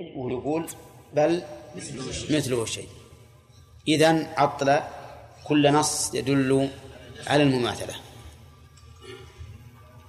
ويقول 0.00 0.66
بل 1.14 1.42
مثله 2.30 2.64
شيء. 2.64 2.88
إذن 3.88 4.26
عطل 4.36 4.80
كل 5.44 5.72
نص 5.72 6.14
يدل 6.14 6.70
على 7.26 7.42
المماثلة. 7.42 7.94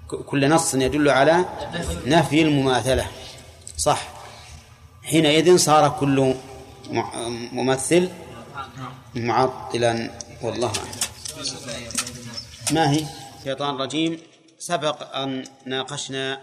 كل 0.07 0.49
نص 0.49 0.73
يدل 0.75 1.09
على 1.09 1.45
نفي 2.05 2.41
المماثلة. 2.41 3.07
صح. 3.77 4.07
حينئذ 5.03 5.57
صار 5.57 5.97
كل 5.99 6.35
ممثل 7.51 8.09
معطلا 9.15 10.11
والله 10.41 10.71
أعلم. 10.77 11.01
ما 12.71 12.91
هي؟ 12.91 13.05
شيطان 13.43 13.75
رجيم 13.75 14.19
سبق 14.59 15.15
أن 15.15 15.43
ناقشنا 15.65 16.41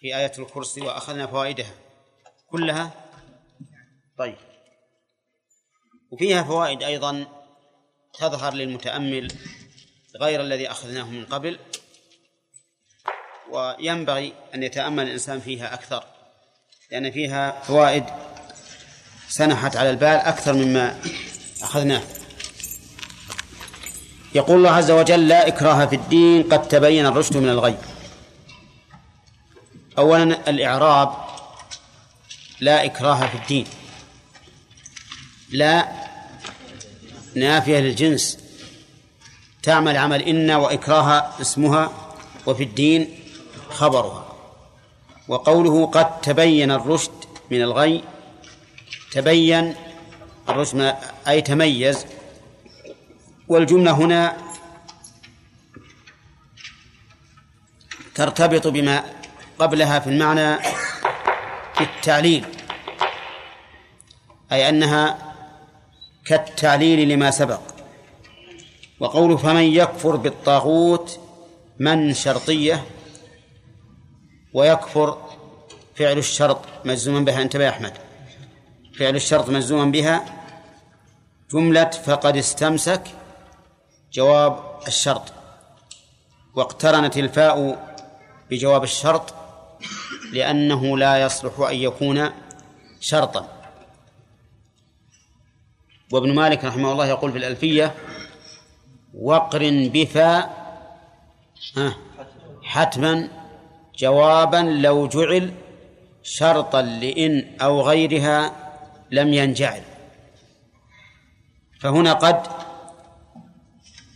في 0.00 0.16
آية 0.16 0.32
الكرسي 0.38 0.80
وأخذنا 0.80 1.26
فوائدها. 1.26 1.70
كلها؟ 2.50 2.90
طيب. 4.18 4.36
وفيها 6.10 6.42
فوائد 6.42 6.82
أيضا 6.82 7.26
تظهر 8.18 8.54
للمتأمل 8.54 9.32
غير 10.20 10.40
الذي 10.40 10.70
أخذناه 10.70 11.10
من 11.10 11.24
قبل 11.24 11.58
وينبغي 13.50 14.32
أن 14.54 14.62
يتأمل 14.62 15.06
الإنسان 15.06 15.40
فيها 15.40 15.74
أكثر 15.74 16.04
لأن 16.90 17.10
فيها 17.10 17.60
فوائد 17.60 18.04
سنحت 19.28 19.76
على 19.76 19.90
البال 19.90 20.16
أكثر 20.16 20.52
مما 20.52 21.00
أخذناه. 21.62 22.02
يقول 24.34 24.56
الله 24.56 24.70
عز 24.70 24.90
وجل 24.90 25.28
لا 25.28 25.48
إكراه 25.48 25.86
في 25.86 25.96
الدين 25.96 26.42
قد 26.42 26.68
تبين 26.68 27.06
الرشد 27.06 27.36
من 27.36 27.48
الغي. 27.48 27.78
أولا 29.98 30.50
الإعراب 30.50 31.27
لا 32.60 32.84
إكراه 32.84 33.26
في 33.26 33.34
الدين. 33.34 33.66
لا 35.50 35.88
نافية 37.34 37.78
للجنس. 37.78 38.38
تعمل 39.62 39.96
عمل 39.96 40.22
إن 40.22 40.50
وإكراه 40.50 41.40
اسمها 41.40 42.14
وفي 42.46 42.62
الدين 42.62 43.18
خبرها. 43.70 44.36
وقوله 45.28 45.86
قد 45.86 46.20
تبين 46.20 46.70
الرشد 46.70 47.12
من 47.50 47.62
الغي 47.62 48.04
تبين 49.12 49.74
الرشد 50.48 50.96
أي 51.28 51.40
تميز. 51.40 52.06
والجملة 53.48 53.92
هنا 53.92 54.36
ترتبط 58.14 58.66
بما 58.66 59.04
قبلها 59.58 59.98
في 59.98 60.10
المعنى 60.10 60.77
في 61.78 61.84
التعليل. 61.84 62.44
أي 64.52 64.68
أنها 64.68 65.34
كالتعليل 66.24 67.08
لما 67.08 67.30
سبق. 67.30 67.60
وقوله 69.00 69.36
فمن 69.36 69.62
يكفر 69.62 70.16
بالطاغوت 70.16 71.20
من 71.78 72.14
شرطية 72.14 72.84
ويكفر 74.54 75.18
فعل 75.96 76.18
الشرط 76.18 76.60
مجزوما 76.84 77.20
بها. 77.20 77.42
انتبه 77.42 77.64
يا 77.64 77.70
أحمد. 77.70 77.92
فعل 78.98 79.16
الشرط 79.16 79.48
مجزوما 79.48 79.84
بها. 79.84 80.24
جملة 81.52 81.90
فقد 81.90 82.36
استمسك 82.36 83.02
جواب 84.12 84.78
الشرط. 84.86 85.32
واقترنت 86.54 87.16
الفاء 87.16 87.86
بجواب 88.50 88.82
الشرط 88.84 89.34
لأنه 90.32 90.98
لا 90.98 91.22
يصلح 91.22 91.60
أن 91.60 91.76
يكون 91.76 92.30
شرطا. 93.00 93.48
وابن 96.12 96.34
مالك 96.34 96.64
رحمه 96.64 96.92
الله 96.92 97.06
يقول 97.06 97.32
في 97.32 97.38
الألفية 97.38 97.94
وقرن 99.14 99.88
بفاء 99.88 100.58
حتما 102.62 103.28
جوابا 103.98 104.56
لو 104.56 105.06
جعل 105.06 105.52
شرطا 106.22 106.82
لإن 106.82 107.56
أو 107.60 107.82
غيرها 107.82 108.52
لم 109.10 109.34
ينجعل. 109.34 109.82
فهنا 111.80 112.12
قد 112.12 112.42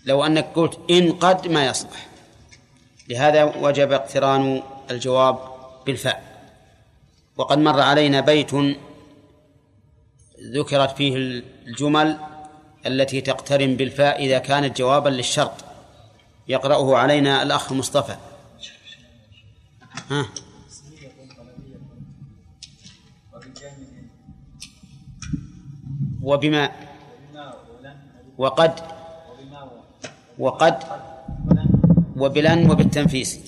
لو 0.04 0.24
أنك 0.26 0.46
قلت 0.54 0.90
إن 0.90 1.12
قد 1.12 1.48
ما 1.48 1.66
يصلح. 1.66 2.06
لهذا 3.08 3.44
وجب 3.44 3.92
اقتران 3.92 4.62
الجواب 4.90 5.51
بالفاء. 5.86 6.32
وقد 7.36 7.58
مر 7.58 7.80
علينا 7.80 8.20
بيت 8.20 8.50
ذكرت 10.54 10.96
فيه 10.96 11.16
الجمل 11.66 12.18
التي 12.86 13.20
تقترن 13.20 13.76
بالفاء 13.76 14.24
إذا 14.24 14.38
كانت 14.38 14.78
جوابا 14.78 15.08
للشرط. 15.08 15.64
يقرأه 16.48 16.96
علينا 16.96 17.42
الأخ 17.42 17.72
مصطفى. 17.72 18.16
ها؟ 20.10 20.26
وبما 26.22 26.70
وقد 28.38 28.80
وقد 30.38 30.78
وبلن 32.16 32.70
وبالتنفيس. 32.70 33.38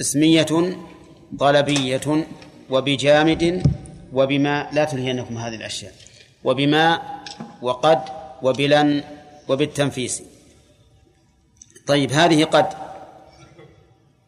اسمية 0.00 0.76
طلبية 1.38 2.26
وبجامد 2.70 3.62
وبما 4.12 4.68
لا 4.72 4.84
تلهينكم 4.84 5.38
هذه 5.38 5.54
الأشياء 5.54 5.92
وبما 6.44 7.02
وقد 7.62 8.00
وبلن 8.42 9.04
وبالتنفيس. 9.48 10.22
طيب 11.86 12.12
هذه 12.12 12.44
قد 12.44 12.66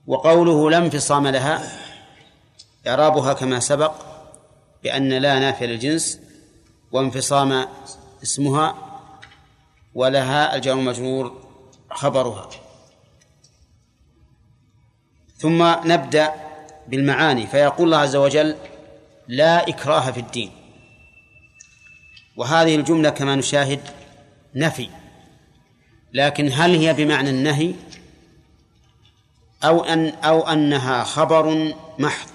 وقوله 0.07 0.71
لا 0.71 0.79
انفصام 0.79 1.27
لها 1.27 1.79
إعرابها 2.87 3.33
كما 3.33 3.61
سبق 3.61 3.93
بأن 4.83 5.13
لا 5.13 5.39
نافية 5.39 5.67
للجنس 5.67 6.21
وانفصام 6.93 7.67
اسمها 8.23 8.75
ولها 9.95 10.57
الجار 10.57 10.79
المجرور 10.79 11.49
خبرها. 11.91 12.51
ثم 15.37 15.63
نبدأ 15.85 16.48
بالمعاني 16.89 17.47
فيقول 17.47 17.87
الله 17.87 17.97
عز 17.97 18.17
وجل 18.17 18.57
لا 19.29 19.69
إكراه 19.69 20.11
في 20.11 20.21
الدين. 20.21 20.51
وهذه 22.37 22.75
الجملة 22.77 23.11
كما 23.11 23.37
نشاهد 23.37 23.81
نفي. 24.55 24.89
لكن 26.13 26.51
هل 26.53 26.77
هي 26.77 26.95
بمعنى 26.95 27.31
النهي؟ 27.31 27.75
أو 29.65 29.85
أن 29.85 30.09
أو 30.09 30.49
أنها 30.49 31.05
خبر 31.05 31.75
محض. 31.99 32.29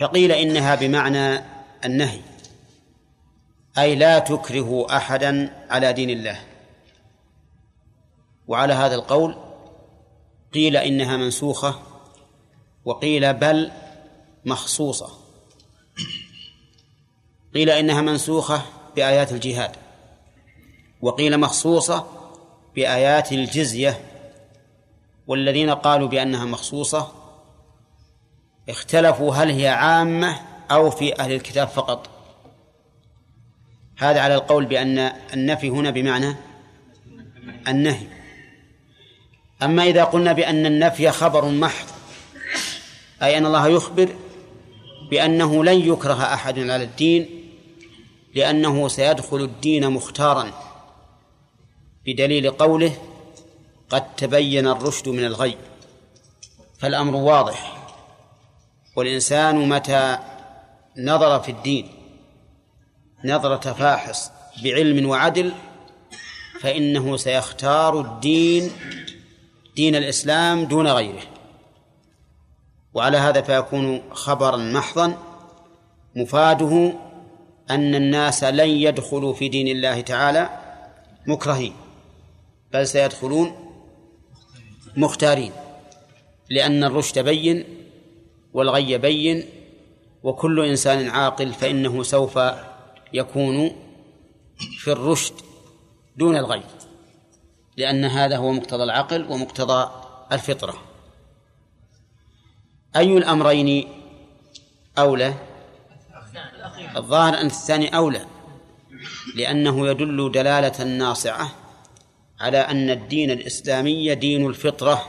فقيل 0.00 0.32
إنها 0.32 0.74
بمعنى 0.74 1.44
النهي. 1.84 2.20
أي 3.78 3.94
لا 3.94 4.18
تكره 4.18 4.86
أحدا 4.96 5.56
على 5.70 5.92
دين 5.92 6.10
الله. 6.10 6.40
وعلى 8.48 8.72
هذا 8.72 8.94
القول 8.94 9.36
قيل 10.54 10.76
إنها 10.76 11.16
منسوخة 11.16 11.89
وقيل 12.84 13.34
بل 13.34 13.70
مخصوصة. 14.44 15.10
قيل 17.54 17.70
إنها 17.70 18.00
منسوخة 18.00 18.62
بآيات 18.96 19.32
الجهاد. 19.32 19.76
وقيل 21.02 21.40
مخصوصة 21.40 22.06
بآيات 22.74 23.32
الجزية. 23.32 24.00
والذين 25.26 25.70
قالوا 25.70 26.08
بأنها 26.08 26.44
مخصوصة 26.44 27.12
اختلفوا 28.68 29.34
هل 29.34 29.50
هي 29.50 29.68
عامة 29.68 30.40
أو 30.70 30.90
في 30.90 31.20
أهل 31.20 31.32
الكتاب 31.32 31.68
فقط. 31.68 32.10
هذا 33.98 34.20
على 34.20 34.34
القول 34.34 34.66
بأن 34.66 34.98
النفي 35.34 35.68
هنا 35.68 35.90
بمعنى 35.90 36.36
النهي. 37.68 38.06
أما 39.62 39.82
إذا 39.82 40.04
قلنا 40.04 40.32
بأن 40.32 40.66
النفي 40.66 41.10
خبر 41.10 41.44
محض 41.44 41.89
أي 43.22 43.38
أن 43.38 43.46
الله 43.46 43.68
يخبر 43.68 44.08
بأنه 45.10 45.64
لن 45.64 45.92
يكره 45.92 46.34
أحد 46.34 46.58
على 46.58 46.84
الدين 46.84 47.28
لأنه 48.34 48.88
سيدخل 48.88 49.36
الدين 49.36 49.90
مختارا 49.90 50.50
بدليل 52.06 52.50
قوله 52.50 52.96
قد 53.90 54.16
تبين 54.16 54.66
الرشد 54.66 55.08
من 55.08 55.24
الغي. 55.24 55.56
فالأمر 56.78 57.16
واضح. 57.16 57.76
والإنسان 58.96 59.68
متى 59.68 60.18
نظر 60.98 61.40
في 61.40 61.50
الدين 61.50 61.88
نظرة 63.24 63.72
فاحص 63.72 64.30
بعلم 64.64 65.08
وعدل 65.08 65.52
فإنه 66.60 67.16
سيختار 67.16 68.00
الدين 68.00 68.70
دين 69.76 69.96
الإسلام 69.96 70.64
دون 70.64 70.86
غيره. 70.86 71.22
وعلى 72.94 73.16
هذا 73.16 73.40
فيكون 73.40 74.02
خبرا 74.12 74.56
محضا. 74.56 75.18
مفاده 76.16 76.92
أن 77.70 77.94
الناس 77.94 78.44
لن 78.44 78.68
يدخلوا 78.68 79.34
في 79.34 79.48
دين 79.48 79.68
الله 79.68 80.00
تعالى 80.00 80.50
مكرهين 81.26 81.72
بل 82.72 82.86
سيدخلون 82.86 83.52
مختارين 84.96 85.52
لأن 86.50 86.84
الرشد 86.84 87.18
بين 87.18 87.64
والغي 88.52 88.98
بين 88.98 89.44
وكل 90.22 90.64
إنسان 90.64 91.08
عاقل 91.08 91.52
فإنه 91.52 92.02
سوف 92.02 92.38
يكون 93.12 93.72
في 94.78 94.92
الرشد 94.92 95.34
دون 96.16 96.36
الغي 96.36 96.62
لأن 97.76 98.04
هذا 98.04 98.36
هو 98.36 98.52
مقتضى 98.52 98.82
العقل 98.82 99.32
ومقتضى 99.32 99.90
الفطرة. 100.32 100.89
أي 102.96 103.16
الأمرين 103.16 103.88
أولى؟ 104.98 105.34
الظاهر 106.96 107.40
أن 107.40 107.46
الثاني 107.46 107.96
أولى 107.96 108.26
لأنه 109.34 109.88
يدل 109.88 110.32
دلالة 110.32 110.84
ناصعة 110.84 111.50
على 112.40 112.58
أن 112.58 112.90
الدين 112.90 113.30
الإسلامي 113.30 114.14
دين 114.14 114.46
الفطرة 114.46 115.04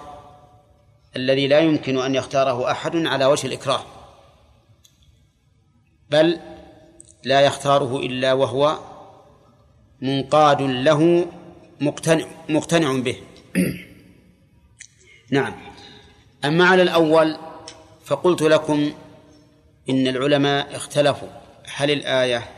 الذي 1.15 1.47
لا 1.47 1.59
يمكن 1.59 1.97
أن 1.97 2.15
يختاره 2.15 2.71
أحد 2.71 2.95
على 2.95 3.25
وجه 3.25 3.47
الإكراه 3.47 3.83
بل 6.09 6.39
لا 7.23 7.41
يختاره 7.41 7.97
إلا 7.97 8.33
وهو 8.33 8.77
منقاد 10.01 10.61
له 10.61 11.25
مقتنع 11.81 12.25
مقتنع 12.49 12.99
به. 12.99 13.17
نعم. 15.31 15.53
أما 16.45 16.65
على 16.65 16.81
الأول 16.81 17.37
فقلت 18.11 18.41
لكم 18.41 18.93
إن 19.89 20.07
العلماء 20.07 20.75
اختلفوا. 20.75 21.27
هل 21.75 21.91
الآية 21.91 22.51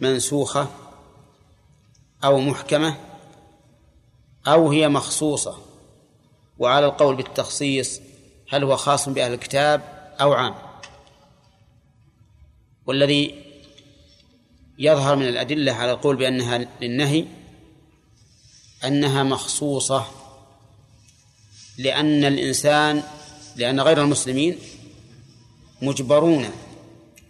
منسوخة 0.00 0.68
أو 2.24 2.40
محكمة 2.40 2.96
أو 4.46 4.70
هي 4.70 4.88
مخصوصة؟ 4.88 5.58
وعلى 6.58 6.86
القول 6.86 7.16
بالتخصيص 7.16 8.00
هل 8.50 8.64
هو 8.64 8.76
خاص 8.76 9.08
بأهل 9.08 9.32
الكتاب 9.32 10.10
أو 10.20 10.32
عام؟ 10.32 10.54
والذي 12.86 13.44
يظهر 14.78 15.16
من 15.16 15.28
الأدلة 15.28 15.72
على 15.72 15.92
القول 15.92 16.16
بأنها 16.16 16.68
للنهي 16.80 17.24
أنها 18.84 19.22
مخصوصة 19.22 20.04
لأن 21.78 22.24
الإنسان 22.24 23.02
لأن 23.56 23.80
غير 23.80 24.02
المسلمين 24.02 24.58
مجبرون 25.82 26.50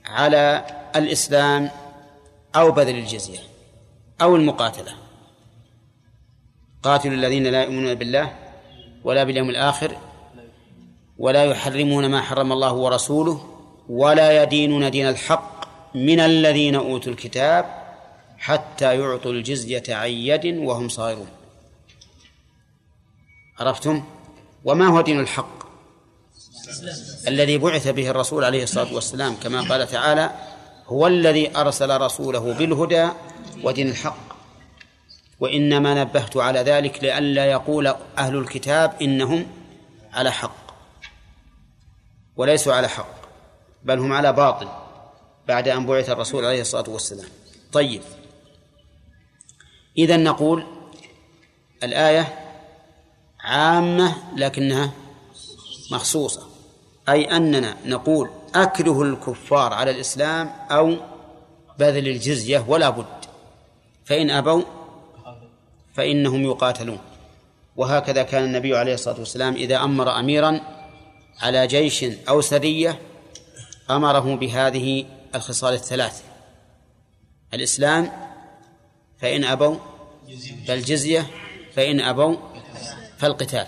على 0.07 0.67
الإسلام 0.97 1.71
أو 2.57 2.71
بذل 2.71 2.99
الجزية 2.99 3.39
أو 4.23 4.37
المقاتلة. 4.37 4.93
قاتلوا 6.83 7.15
الذين 7.15 7.47
لا 7.47 7.63
يؤمنون 7.63 7.95
بالله 7.95 8.37
ولا 9.05 9.25
باليوم 9.25 9.51
الآخر 9.51 9.97
ولا 11.19 11.45
يحرمون 11.45 12.11
ما 12.11 12.23
حرم 12.23 12.53
الله 12.53 12.73
ورسوله 12.73 13.59
ولا 13.89 14.43
يدينون 14.43 14.91
دين 14.91 15.09
الحق 15.09 15.69
من 15.95 16.21
الذين 16.21 16.75
أوتوا 16.75 17.13
الكتاب 17.13 17.65
حتى 18.39 19.01
يعطوا 19.01 19.33
الجزية 19.33 19.83
عن 19.89 20.11
يد 20.11 20.47
وهم 20.47 20.89
صاغرون. 20.89 21.29
عرفتم؟ 23.59 24.05
وما 24.65 24.87
هو 24.87 25.01
دين 25.01 25.21
الحق؟ 25.21 25.58
الذي 27.29 27.59
بعث 27.59 27.89
به 27.89 28.11
الرسول 28.11 28.45
عليه 28.45 28.63
الصلاة 28.63 28.95
والسلام 28.95 29.35
كما 29.35 29.61
قال 29.61 29.89
تعالى 29.89 30.31
هو 30.87 31.07
الذي 31.07 31.57
أرسل 31.57 32.01
رسوله 32.01 32.53
بالهدى 32.55 33.09
ودين 33.63 33.89
الحق. 33.89 34.29
وإنما 35.41 35.95
نبهت 35.95 36.37
على 36.37 36.61
ذلك 36.61 37.05
لئلا 37.05 37.47
يقول 37.47 37.87
أهل 38.19 38.37
الكتاب 38.37 38.93
إنهم 39.03 39.47
على 40.13 40.33
حق. 40.33 40.69
وليسوا 42.37 42.75
على 42.75 42.89
حق 42.89 43.19
بل 43.85 43.99
هم 43.99 44.13
على 44.13 44.33
باطل 44.33 44.69
بعد 45.49 45.69
أن 45.69 45.87
بعث 45.87 46.11
الرسول 46.11 46.45
عليه 46.45 46.61
الصلاة 46.61 46.91
والسلام. 46.91 47.29
طيب. 47.73 48.03
إذا 49.99 50.17
نقول 50.17 50.67
الآية 51.83 52.39
عامة 53.41 54.17
لكنها 54.37 54.91
مخصوصة. 55.93 56.58
أي 57.09 57.37
أننا 57.37 57.77
نقول 57.87 58.31
أكره 58.55 59.03
الكفار 59.03 59.73
على 59.73 59.91
الإسلام 59.91 60.51
أو 60.71 60.97
بذل 61.79 62.09
الجزية 62.09 62.65
ولا 62.69 62.91
بد. 62.91 63.25
فإن 64.05 64.31
أبوا 64.31 64.63
فإنهم 65.95 66.45
يقاتلون. 66.45 66.99
وهكذا 67.77 68.23
كان 68.23 68.45
النبي 68.45 68.77
عليه 68.77 68.95
الصلاة 68.95 69.19
والسلام 69.19 69.55
إذا 69.55 69.77
أمر 69.77 70.19
أميرا 70.19 70.61
على 71.41 71.67
جيش 71.67 72.05
أو 72.29 72.41
سرية 72.41 72.99
أمره 73.91 74.37
بهذه 74.37 75.07
الخصال 75.35 75.75
الثلاث 75.75 76.23
الإسلام 77.55 78.13
فإن 79.21 79.45
أبوا 79.45 79.77
فالجزية 80.67 81.27
فإن 81.75 82.01
أبوا 82.01 82.37
فالقتال. 83.19 83.67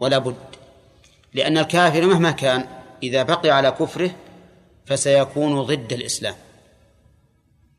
ولا 0.00 0.18
بد. 0.18 0.49
لأن 1.34 1.58
الكافر 1.58 2.06
مهما 2.06 2.30
كان 2.30 2.64
إذا 3.02 3.22
بقي 3.22 3.50
على 3.50 3.70
كفره 3.70 4.10
فسيكون 4.86 5.62
ضد 5.62 5.92
الإسلام 5.92 6.34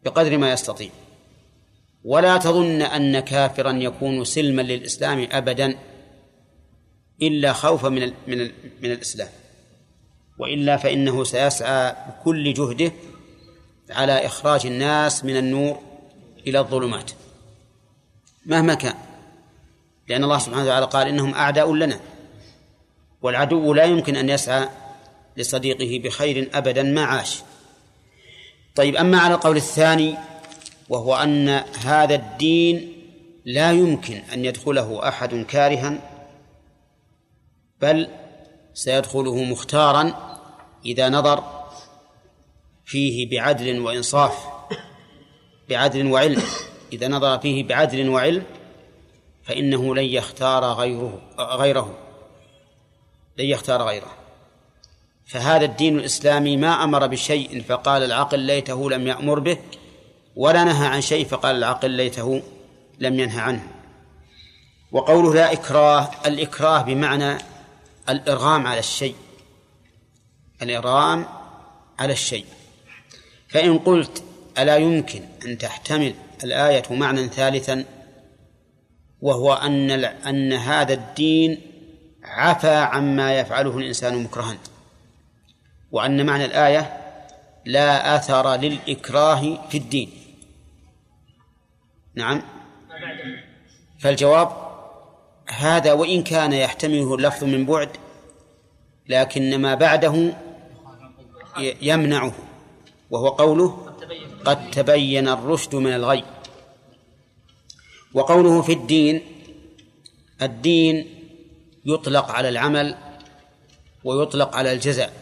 بقدر 0.06 0.38
ما 0.38 0.51
يستطيع. 0.51 0.89
ولا 2.03 2.38
تظن 2.38 2.81
أن 2.81 3.19
كافرا 3.19 3.71
يكون 3.71 4.25
سلما 4.25 4.62
للإسلام 4.62 5.27
أبدا 5.31 5.77
إلا 7.21 7.53
خوفا 7.53 7.89
من 7.89 8.13
من 8.27 8.38
من 8.81 8.92
الإسلام. 8.92 9.27
وإلا 10.39 10.77
فإنه 10.77 11.24
سيسعى 11.24 11.95
بكل 12.09 12.54
جهده 12.54 12.92
على 13.89 14.25
إخراج 14.25 14.65
الناس 14.65 15.25
من 15.25 15.38
النور 15.38 15.80
إلى 16.47 16.59
الظلمات 16.59 17.12
مهما 18.45 18.74
كان. 18.74 18.95
لأن 20.07 20.24
الله 20.24 20.38
سبحانه 20.38 20.63
وتعالى 20.63 20.86
قال 20.86 21.07
إنهم 21.07 21.33
أعداء 21.33 21.74
لنا. 21.74 22.00
والعدو 23.21 23.73
لا 23.73 23.83
يمكن 23.83 24.15
أن 24.15 24.29
يسعى 24.29 24.69
لصديقه 25.38 26.01
بخير 26.03 26.50
أبدا 26.53 26.83
ما 26.83 27.03
عاش. 27.03 27.41
طيب 28.75 28.95
أما 28.95 29.19
على 29.19 29.33
القول 29.33 29.57
الثاني 29.57 30.16
وهو 30.90 31.16
أن 31.16 31.49
هذا 31.85 32.16
الدين 32.16 32.94
لا 33.45 33.71
يمكن 33.71 34.21
أن 34.33 34.45
يدخله 34.45 35.07
أحد 35.07 35.35
كارها 35.35 35.99
بل 37.81 38.07
سيدخله 38.73 39.44
مختارا 39.44 40.13
إذا 40.85 41.09
نظر 41.09 41.44
فيه 42.85 43.30
بعدل 43.30 43.80
وإنصاف 43.80 44.47
بعدل 45.69 46.11
وعلم. 46.11 46.42
إذا 46.94 47.07
نظر 47.07 47.40
فيه 47.40 47.63
بعدل 47.63 48.09
وعلم 48.09 48.44
فإنه 49.44 49.95
لن 49.95 50.04
يختار 50.04 50.63
غيره 50.63 51.21
غيره. 51.40 52.00
لن 53.42 53.50
يختار 53.50 53.81
غيره. 53.81 54.12
فهذا 55.26 55.66
الدين 55.66 56.00
الإسلامي 56.00 56.57
ما 56.57 56.83
أمر 56.83 57.07
بشيء 57.07 57.64
فقال 57.64 58.04
العقل 58.04 58.40
ليته 58.40 58.90
لم 58.90 59.07
يأمر 59.07 59.40
به 59.40 59.57
ولا 60.36 60.64
نهى 60.64 60.88
عن 60.88 61.02
شيء 61.02 61.26
فقال 61.26 61.56
العقل 61.56 61.92
ليته 61.92 62.42
لم 63.00 63.19
ينهى 63.19 63.42
عنه. 63.42 63.68
وقوله 64.92 65.33
لا 65.33 65.54
إكراه 65.54 66.12
الإكراه 66.26 66.81
بمعنى 66.81 67.38
الإرغام 68.10 68.68
على 68.68 68.80
الشيء. 68.80 69.16
الإرغام 70.62 71.26
على 72.00 72.14
الشيء. 72.14 72.45
فإن 73.48 73.80
قلت 73.80 74.24
ألا 74.57 74.78
يمكن 74.78 75.21
أن 75.45 75.57
تحتمل 75.57 76.14
الآية 76.44 76.83
معنى 76.90 77.28
ثالثا 77.28 77.86
وهو 79.21 79.54
أن 79.54 79.92
أن 80.04 80.54
هذا 80.54 80.94
الدين 80.94 81.70
عفى 82.23 82.75
عما 82.75 83.40
يفعله 83.40 83.78
الإنسان 83.78 84.23
مكرها. 84.23 84.57
وأن 85.92 86.25
معنى 86.25 86.45
الآية 86.45 86.97
لا 87.66 88.16
أثر 88.16 88.56
للإكراه 88.56 89.68
في 89.69 89.78
الدين. 89.78 90.09
نعم. 92.16 92.42
فالجواب 93.99 94.49
هذا 95.49 95.94
وإن 95.94 96.23
كان 96.23 96.54
يحتمله 96.54 97.16
اللفظ 97.16 97.44
من 97.44 97.66
بعد 97.66 97.90
لكن 99.07 99.61
ما 99.61 99.75
بعده 99.75 100.33
يمنعه 101.81 102.33
وهو 103.09 103.28
قوله 103.30 103.94
قد 104.45 104.71
تبين 104.71 105.28
الرشد 105.28 105.75
من 105.75 105.94
الغي. 105.94 106.23
وقوله 108.13 108.61
في 108.61 108.73
الدين 108.73 109.21
الدين 110.42 111.20
يطلق 111.85 112.31
على 112.31 112.50
العمل 112.50 112.97
ويطلق 114.04 114.56
على 114.56 114.73
الجزاء. 114.73 115.14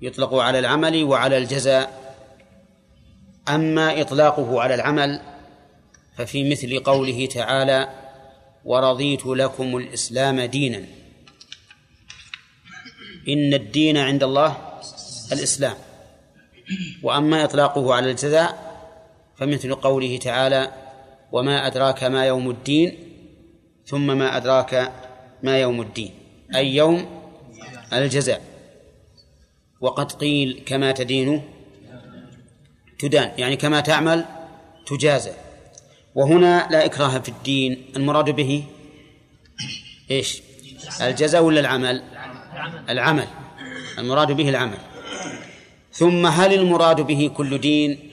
يطلق 0.00 0.34
على 0.34 0.58
العمل 0.58 1.04
وعلى 1.04 1.38
الجزاء. 1.38 2.16
أما 3.48 4.00
إطلاقه 4.00 4.60
على 4.62 4.74
العمل 4.74 5.20
ففي 6.16 6.50
مثل 6.50 6.78
قوله 6.78 7.26
تعالى 7.26 7.88
ورضيت 8.64 9.26
لكم 9.26 9.76
الإسلام 9.76 10.40
دينا. 10.40 10.84
إن 13.28 13.54
الدين 13.54 13.96
عند 13.96 14.22
الله 14.22 14.56
الإسلام. 15.32 15.76
وأما 17.02 17.44
إطلاقه 17.44 17.94
على 17.94 18.10
الجزاء 18.10 18.66
فمثل 19.36 19.74
قوله 19.74 20.18
تعالى 20.18 20.72
وما 21.32 21.66
أدراك 21.66 22.04
ما 22.04 22.26
يوم 22.26 22.50
الدين 22.50 23.05
ثم 23.86 24.18
ما 24.18 24.36
أدراك 24.36 24.92
ما 25.42 25.60
يوم 25.60 25.80
الدين 25.80 26.10
أي 26.54 26.74
يوم 26.74 27.06
الجزاء 27.92 28.42
وقد 29.80 30.12
قيل 30.12 30.62
كما 30.66 30.92
تدين 30.92 31.42
تدان 32.98 33.32
يعني 33.38 33.56
كما 33.56 33.80
تعمل 33.80 34.24
تجازى 34.86 35.32
وهنا 36.14 36.68
لا 36.70 36.84
إكراه 36.84 37.18
في 37.18 37.28
الدين 37.28 37.84
المراد 37.96 38.30
به 38.30 38.64
إيش؟ 40.10 40.42
الجزاء 41.00 41.42
ولا 41.42 41.60
العمل؟ 41.60 42.02
العمل. 42.88 43.28
المراد 43.98 44.32
به 44.32 44.48
العمل. 44.48 44.78
ثم 45.92 46.26
هل 46.26 46.54
المراد 46.54 47.00
به 47.00 47.30
كل 47.36 47.58
دين 47.58 48.10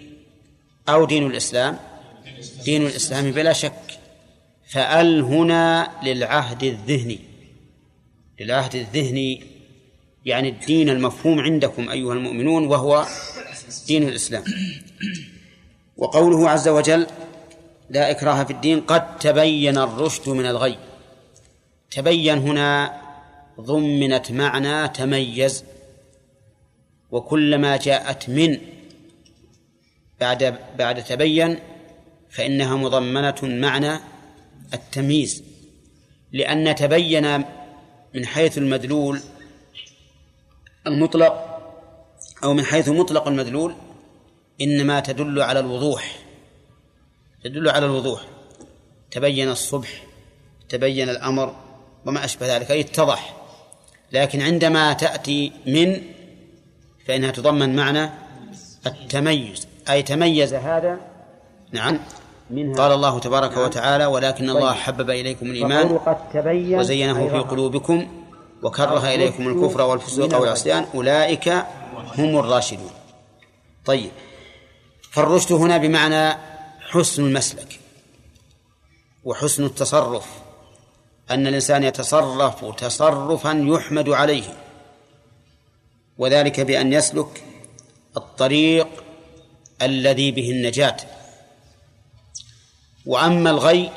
أو 0.89 1.05
دين 1.05 1.27
الإسلام؟ 1.27 1.79
دين 2.65 2.81
الإسلام 2.85 3.31
بلا 3.31 3.53
شك. 3.53 3.99
فأل 4.73 5.21
هنا 5.21 5.91
للعهد 6.03 6.63
الذهني. 6.63 7.19
للعهد 8.39 8.75
الذهني 8.75 9.43
يعني 10.25 10.49
الدين 10.49 10.89
المفهوم 10.89 11.39
عندكم 11.39 11.89
أيها 11.89 12.13
المؤمنون 12.13 12.67
وهو 12.67 13.05
دين 13.87 14.07
الإسلام. 14.07 14.43
وقوله 15.97 16.49
عز 16.49 16.67
وجل 16.67 17.07
لا 17.89 18.11
إكراه 18.11 18.43
في 18.43 18.53
الدين 18.53 18.81
قد 18.81 19.17
تبين 19.17 19.77
الرشد 19.77 20.29
من 20.29 20.45
الغي. 20.45 20.77
تبين 21.91 22.37
هنا 22.37 23.01
ضمنت 23.61 24.31
معنى 24.31 24.87
تميز. 24.87 25.63
وكلما 27.11 27.77
جاءت 27.77 28.29
من 28.29 28.57
بعد 30.19 30.59
بعد 30.77 31.03
تبين 31.03 31.59
فإنها 32.29 32.75
مضمنة 32.75 33.39
معنى 33.43 34.12
التمييز 34.73 35.43
لأن 36.31 36.75
تبين 36.75 37.43
من 38.15 38.25
حيث 38.25 38.57
المدلول 38.57 39.19
المطلق 40.87 41.59
أو 42.43 42.53
من 42.53 42.65
حيث 42.65 42.89
مطلق 42.89 43.27
المدلول 43.27 43.75
إنما 44.61 44.99
تدل 44.99 45.41
على 45.41 45.59
الوضوح 45.59 46.23
تدل 47.43 47.69
على 47.69 47.85
الوضوح. 47.85 48.21
تبين 49.11 49.49
الصبح 49.49 50.03
تبين 50.69 51.09
الأمر 51.09 51.55
وما 52.05 52.25
أشبه 52.25 52.57
ذلك 52.57 52.71
أي 52.71 52.81
اتضح. 52.81 53.35
لكن 54.11 54.41
عندما 54.41 54.93
تأتي 54.93 55.51
من 55.67 56.01
فإنها 57.05 57.31
تضمن 57.31 57.75
معنى 57.75 58.09
التميز 58.85 59.67
أي 59.89 60.03
تميز 60.03 60.53
هذا. 60.53 60.99
نعم. 61.71 61.99
منها 62.49 62.75
قال 62.77 62.91
الله 62.91 63.19
تبارك 63.19 63.51
نعم. 63.51 63.65
وتعالى 63.65 64.05
ولكن 64.05 64.49
الله 64.49 64.71
طيب. 64.71 64.81
حبب 64.81 65.09
إليكم 65.09 65.45
الإيمان 65.45 65.99
وزينه 66.79 67.27
في 67.27 67.39
قلوبكم 67.39 68.07
وكره 68.63 69.13
إليكم 69.13 69.47
الكفر 69.47 69.81
والفسوق 69.81 70.41
والعصيان 70.41 70.85
أولئك 70.95 71.49
هم 72.17 72.39
الراشدون. 72.39 72.91
طيب. 73.85 74.11
فالرشد 75.11 75.51
هنا 75.51 75.77
بمعنى 75.77 76.37
حسن 76.91 77.25
المسلك 77.25 77.79
وحسن 79.23 79.65
التصرف 79.65 80.25
أن 81.31 81.47
الإنسان 81.47 81.83
يتصرف 81.83 82.65
تصرفا 82.75 83.65
يحمد 83.67 84.09
عليه 84.09 84.43
وذلك 86.17 86.59
بأن 86.59 86.93
يسلك 86.93 87.43
الطريق 88.17 88.87
الذي 89.81 90.31
به 90.31 90.51
النجاة. 90.51 90.97
وأما 93.05 93.49
الغي 93.49 93.91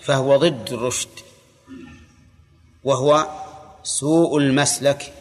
فهو 0.00 0.36
ضد 0.36 0.72
الرشد 0.72 1.08
وهو 2.84 3.28
سوء 3.82 4.38
المسلك 4.38 5.12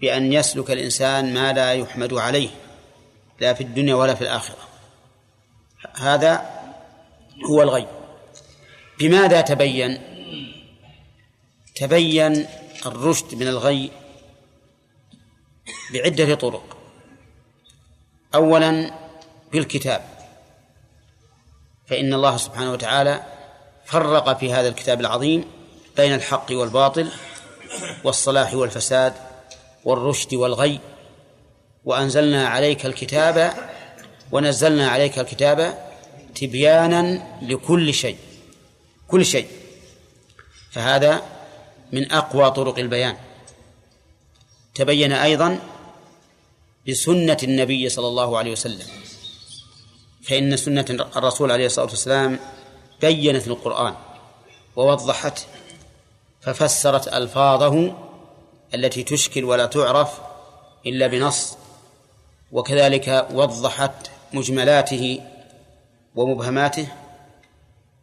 بأن 0.00 0.32
يسلك 0.32 0.70
الإنسان 0.70 1.34
ما 1.34 1.52
لا 1.52 1.74
يحمد 1.74 2.14
عليه 2.14 2.50
لا 3.40 3.54
في 3.54 3.60
الدنيا 3.60 3.94
ولا 3.94 4.14
في 4.14 4.22
الآخرة. 4.22 4.68
هذا 5.94 6.50
هو 7.50 7.62
الغي. 7.62 7.86
بماذا 8.98 9.40
تبين؟ 9.40 9.98
تبين 11.74 12.46
الرشد 12.86 13.34
من 13.34 13.48
الغي 13.48 13.90
بعدة 15.92 16.34
طرق. 16.34 16.76
أولا 18.34 18.94
بالكتاب. 19.52 20.21
فإن 21.92 22.14
الله 22.14 22.36
سبحانه 22.36 22.72
وتعالى 22.72 23.22
فرق 23.84 24.38
في 24.38 24.52
هذا 24.52 24.68
الكتاب 24.68 25.00
العظيم 25.00 25.44
بين 25.96 26.14
الحق 26.14 26.46
والباطل 26.50 27.08
والصلاح 28.04 28.54
والفساد 28.54 29.14
والرشد 29.84 30.34
والغي 30.34 30.80
وأنزلنا 31.84 32.48
عليك 32.48 32.86
الكتاب 32.86 33.54
ونزلنا 34.32 34.88
عليك 34.90 35.18
الكتاب 35.18 35.88
تبيانا 36.34 37.22
لكل 37.42 37.94
شيء 37.94 38.16
كل 39.08 39.26
شيء. 39.26 39.48
فهذا 40.70 41.22
من 41.92 42.12
أقوى 42.12 42.50
طرق 42.50 42.78
البيان. 42.78 43.16
تبين 44.74 45.12
أيضا 45.12 45.58
بسنة 46.88 47.38
النبي 47.42 47.88
صلى 47.88 48.08
الله 48.08 48.38
عليه 48.38 48.52
وسلم. 48.52 48.86
فإن 50.22 50.56
سنة 50.56 50.86
الرسول 50.90 51.50
عليه 51.50 51.66
الصلاة 51.66 51.86
والسلام 51.86 52.38
بينت 53.00 53.48
القرآن 53.48 53.94
ووضحت 54.76 55.46
ففسرت 56.40 57.08
ألفاظه 57.08 57.94
التي 58.74 59.02
تشكل 59.02 59.44
ولا 59.44 59.66
تعرف 59.66 60.20
إلا 60.86 61.06
بنص 61.06 61.56
وكذلك 62.52 63.28
وضحت 63.32 64.10
مجملاته 64.32 65.20
ومبهماته 66.14 66.88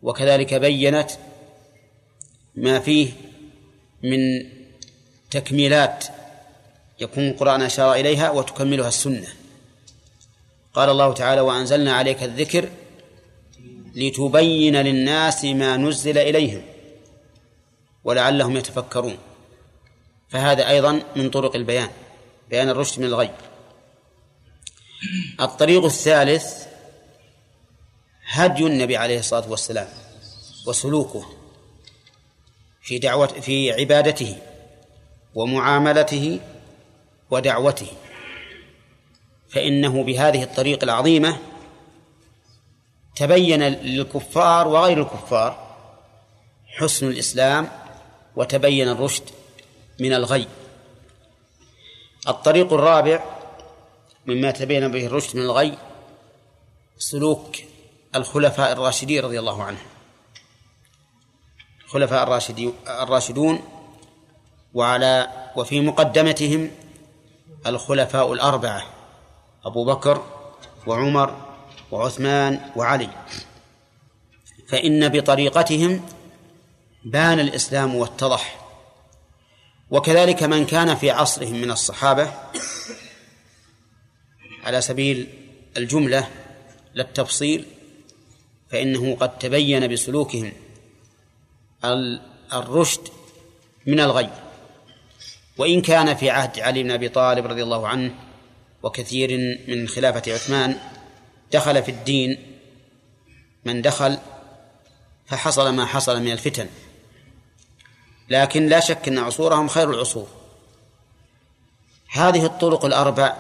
وكذلك 0.03 0.53
بينت 0.53 1.11
ما 2.55 2.79
فيه 2.79 3.11
من 4.03 4.19
تكميلات 5.31 6.05
يكون 6.99 7.27
القرآن 7.27 7.61
أشار 7.61 7.93
إليها 7.93 8.31
وتكملها 8.31 8.87
السنة. 8.87 9.27
قال 10.79 10.89
الله 10.89 11.13
تعالى 11.13 11.41
وأنزلنا 11.41 11.93
عليك 11.93 12.23
الذكر 12.23 12.69
لتبين 13.95 14.75
للناس 14.75 15.45
ما 15.45 15.77
نزل 15.77 16.17
إليهم 16.17 16.61
ولعلهم 18.03 18.57
يتفكرون. 18.57 19.17
فهذا 20.29 20.69
أيضا 20.69 21.01
من 21.15 21.29
طرق 21.29 21.55
البيان 21.55 21.89
بيان 22.49 22.69
الرشد 22.69 22.99
من 22.99 23.05
الغي 23.05 23.31
الطريق 25.41 25.85
الثالث 25.85 26.65
هدي 28.25 28.67
النبي 28.67 28.97
عليه 28.97 29.19
الصلاة 29.19 29.49
والسلام 29.51 29.87
وسلوكه 30.67 31.25
في 32.81 32.99
دعوة 32.99 33.27
في 33.27 33.71
عبادته 33.71 34.37
ومعاملته 35.35 36.39
ودعوته. 37.31 37.87
فإنه 39.49 40.03
بهذه 40.03 40.43
الطريق 40.43 40.83
العظيمة 40.83 41.37
تبين 43.15 43.63
للكفار 43.63 44.67
وغير 44.67 45.01
الكفار 45.01 45.75
حسن 46.67 47.07
الإسلام 47.07 47.69
وتبين 48.35 48.89
الرشد 48.89 49.23
من 49.99 50.13
الغي. 50.13 50.47
الطريق 52.27 52.73
الرابع 52.73 53.23
مما 54.25 54.51
تبين 54.51 54.91
به 54.91 55.05
الرشد 55.05 55.35
من 55.35 55.43
الغي 55.43 55.77
سلوك 56.97 57.55
الخلفاء 58.15 58.71
الراشدين 58.71 59.23
رضي 59.23 59.39
الله 59.39 59.63
عنهم. 59.63 59.85
الخلفاء 61.85 62.23
الراشدون 62.87 63.61
وعلى 64.73 65.27
وفي 65.55 65.81
مقدمتهم 65.81 66.71
الخلفاء 67.67 68.33
الأربعة. 68.33 68.98
أبو 69.65 69.85
بكر 69.85 70.23
وعمر 70.87 71.49
وعثمان 71.91 72.71
وعلي. 72.75 73.09
فإن 74.67 75.09
بطريقتهم 75.09 76.05
بان 77.05 77.39
الإسلام 77.39 77.95
واتضح. 77.95 78.59
وكذلك 79.91 80.43
من 80.43 80.65
كان 80.65 80.95
في 80.95 81.11
عصرهم 81.11 81.55
من 81.61 81.71
الصحابة 81.71 82.31
على 84.63 84.81
سبيل 84.81 85.27
الجملة 85.77 86.29
لا 86.93 87.03
التفصيل 87.03 87.65
فإنه 88.69 89.15
قد 89.15 89.37
تبين 89.37 89.87
بسلوكهم 89.93 90.51
الرشد 92.53 93.07
من 93.85 93.99
الغي. 93.99 94.29
وإن 95.57 95.81
كان 95.81 96.15
في 96.15 96.29
عهد 96.29 96.59
علي 96.59 96.83
بن 96.83 96.91
أبي 96.91 97.09
طالب 97.09 97.45
رضي 97.45 97.63
الله 97.63 97.87
عنه 97.87 98.28
وكثير 98.83 99.57
من 99.67 99.87
خلافة 99.87 100.33
عثمان 100.33 100.79
دخل 101.51 101.83
في 101.83 101.91
الدين 101.91 102.59
من 103.65 103.81
دخل 103.81 104.19
فحصل 105.27 105.73
ما 105.73 105.85
حصل 105.85 106.21
من 106.21 106.31
الفتن. 106.31 106.67
لكن 108.29 108.67
لا 108.67 108.79
شك 108.79 109.07
أن 109.07 109.17
عصورهم 109.17 109.67
خير 109.67 109.89
العصور. 109.89 110.27
هذه 112.11 112.45
الطرق 112.45 112.85
الأربع 112.85 113.35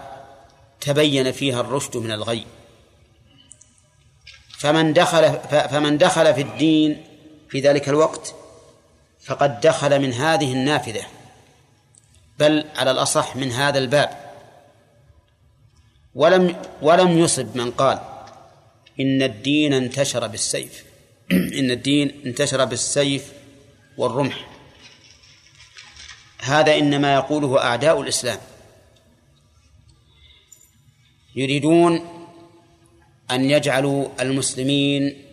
تبين 0.81 1.31
فيها 1.31 1.61
الرشد 1.61 1.97
من 1.97 2.11
الغي. 2.11 2.45
فمن 4.57 4.93
دخل 4.93 5.39
فمن 5.49 5.97
دخل 5.97 6.33
في 6.33 6.41
الدين 6.41 7.05
في 7.49 7.59
ذلك 7.59 7.89
الوقت 7.89 8.35
فقد 9.23 9.59
دخل 9.59 9.99
من 9.99 10.13
هذه 10.13 10.53
النافذة. 10.53 11.03
بل 12.39 12.65
على 12.75 12.91
الأصح 12.91 13.35
من 13.35 13.51
هذا 13.51 13.79
الباب. 13.79 14.28
ولم 16.15 16.55
ولم 16.81 17.17
يصب 17.17 17.57
من 17.57 17.71
قال 17.71 17.99
إن 18.99 19.21
الدين 19.23 19.73
انتشر 19.73 20.27
بالسيف. 20.27 20.85
إن 21.59 21.71
الدين 21.71 22.21
انتشر 22.25 22.65
بالسيف 22.65 23.33
والرمح. 23.97 24.47
هذا 26.41 26.77
إنما 26.77 27.13
يقوله 27.13 27.63
أعداء 27.63 28.01
الإسلام. 28.01 28.39
يريدون 31.35 32.05
أن 33.31 33.49
يجعلوا 33.49 34.07
المسلمين 34.19 35.25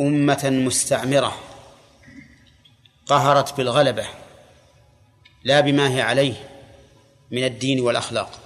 أمة 0.00 0.50
مستعمرة 0.50 1.40
قهرت 3.06 3.56
بالغلبة 3.56 4.06
لا 5.44 5.60
بما 5.60 5.94
هي 5.94 6.00
عليه 6.00 6.34
من 7.30 7.44
الدين 7.44 7.80
والأخلاق. 7.80 8.45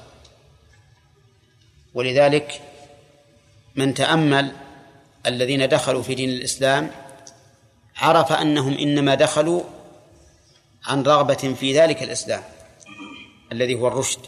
ولذلك 1.95 2.61
من 3.77 3.95
تأمل 3.95 4.53
الذين 5.27 5.69
دخلوا 5.69 6.03
في 6.03 6.15
دين 6.15 6.31
الإسلام 6.31 6.91
عرف 7.97 8.33
أنهم 8.33 8.75
إنما 8.75 9.15
دخلوا 9.15 9.63
عن 10.87 11.03
رغبة 11.03 11.55
في 11.61 11.79
ذلك 11.79 12.03
الإسلام 12.03 12.43
الذي 13.53 13.75
هو 13.75 13.89
الرشد. 13.89 14.21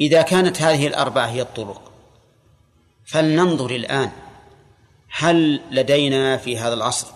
إذا 0.00 0.22
كانت 0.22 0.62
هذه 0.62 0.86
الأربعة 0.86 1.26
هي 1.26 1.42
الطرق 1.42 1.92
فلننظر 3.06 3.70
الآن 3.70 4.10
هل 5.08 5.60
لدينا 5.70 6.36
في 6.36 6.58
هذا 6.58 6.74
العصر 6.74 7.06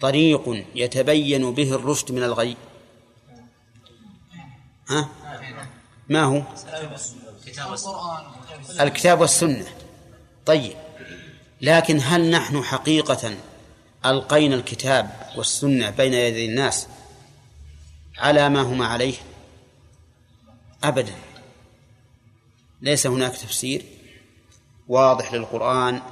طريق 0.00 0.64
يتبين 0.74 1.54
به 1.54 1.74
الرشد 1.74 2.12
من 2.12 2.22
الغي؟ 2.22 2.56
ها؟ 4.88 5.08
ما 6.08 6.22
هو؟ 6.22 6.42
الكتاب 8.80 9.20
والسنة. 9.20 9.66
طيب. 10.46 10.76
لكن 11.60 12.00
هل 12.02 12.30
نحن 12.30 12.62
حقيقة 12.62 13.36
ألقينا 14.06 14.54
الكتاب 14.54 15.10
والسنة 15.36 15.90
بين 15.90 16.14
يدي 16.14 16.46
الناس 16.46 16.86
على 18.18 18.48
ما 18.48 18.62
هما 18.62 18.86
عليه؟ 18.86 19.14
أبدا. 20.84 21.14
ليس 22.82 23.06
هناك 23.06 23.32
تفسير 23.32 23.84
واضح 24.88 25.32
للقرآن 25.32 26.02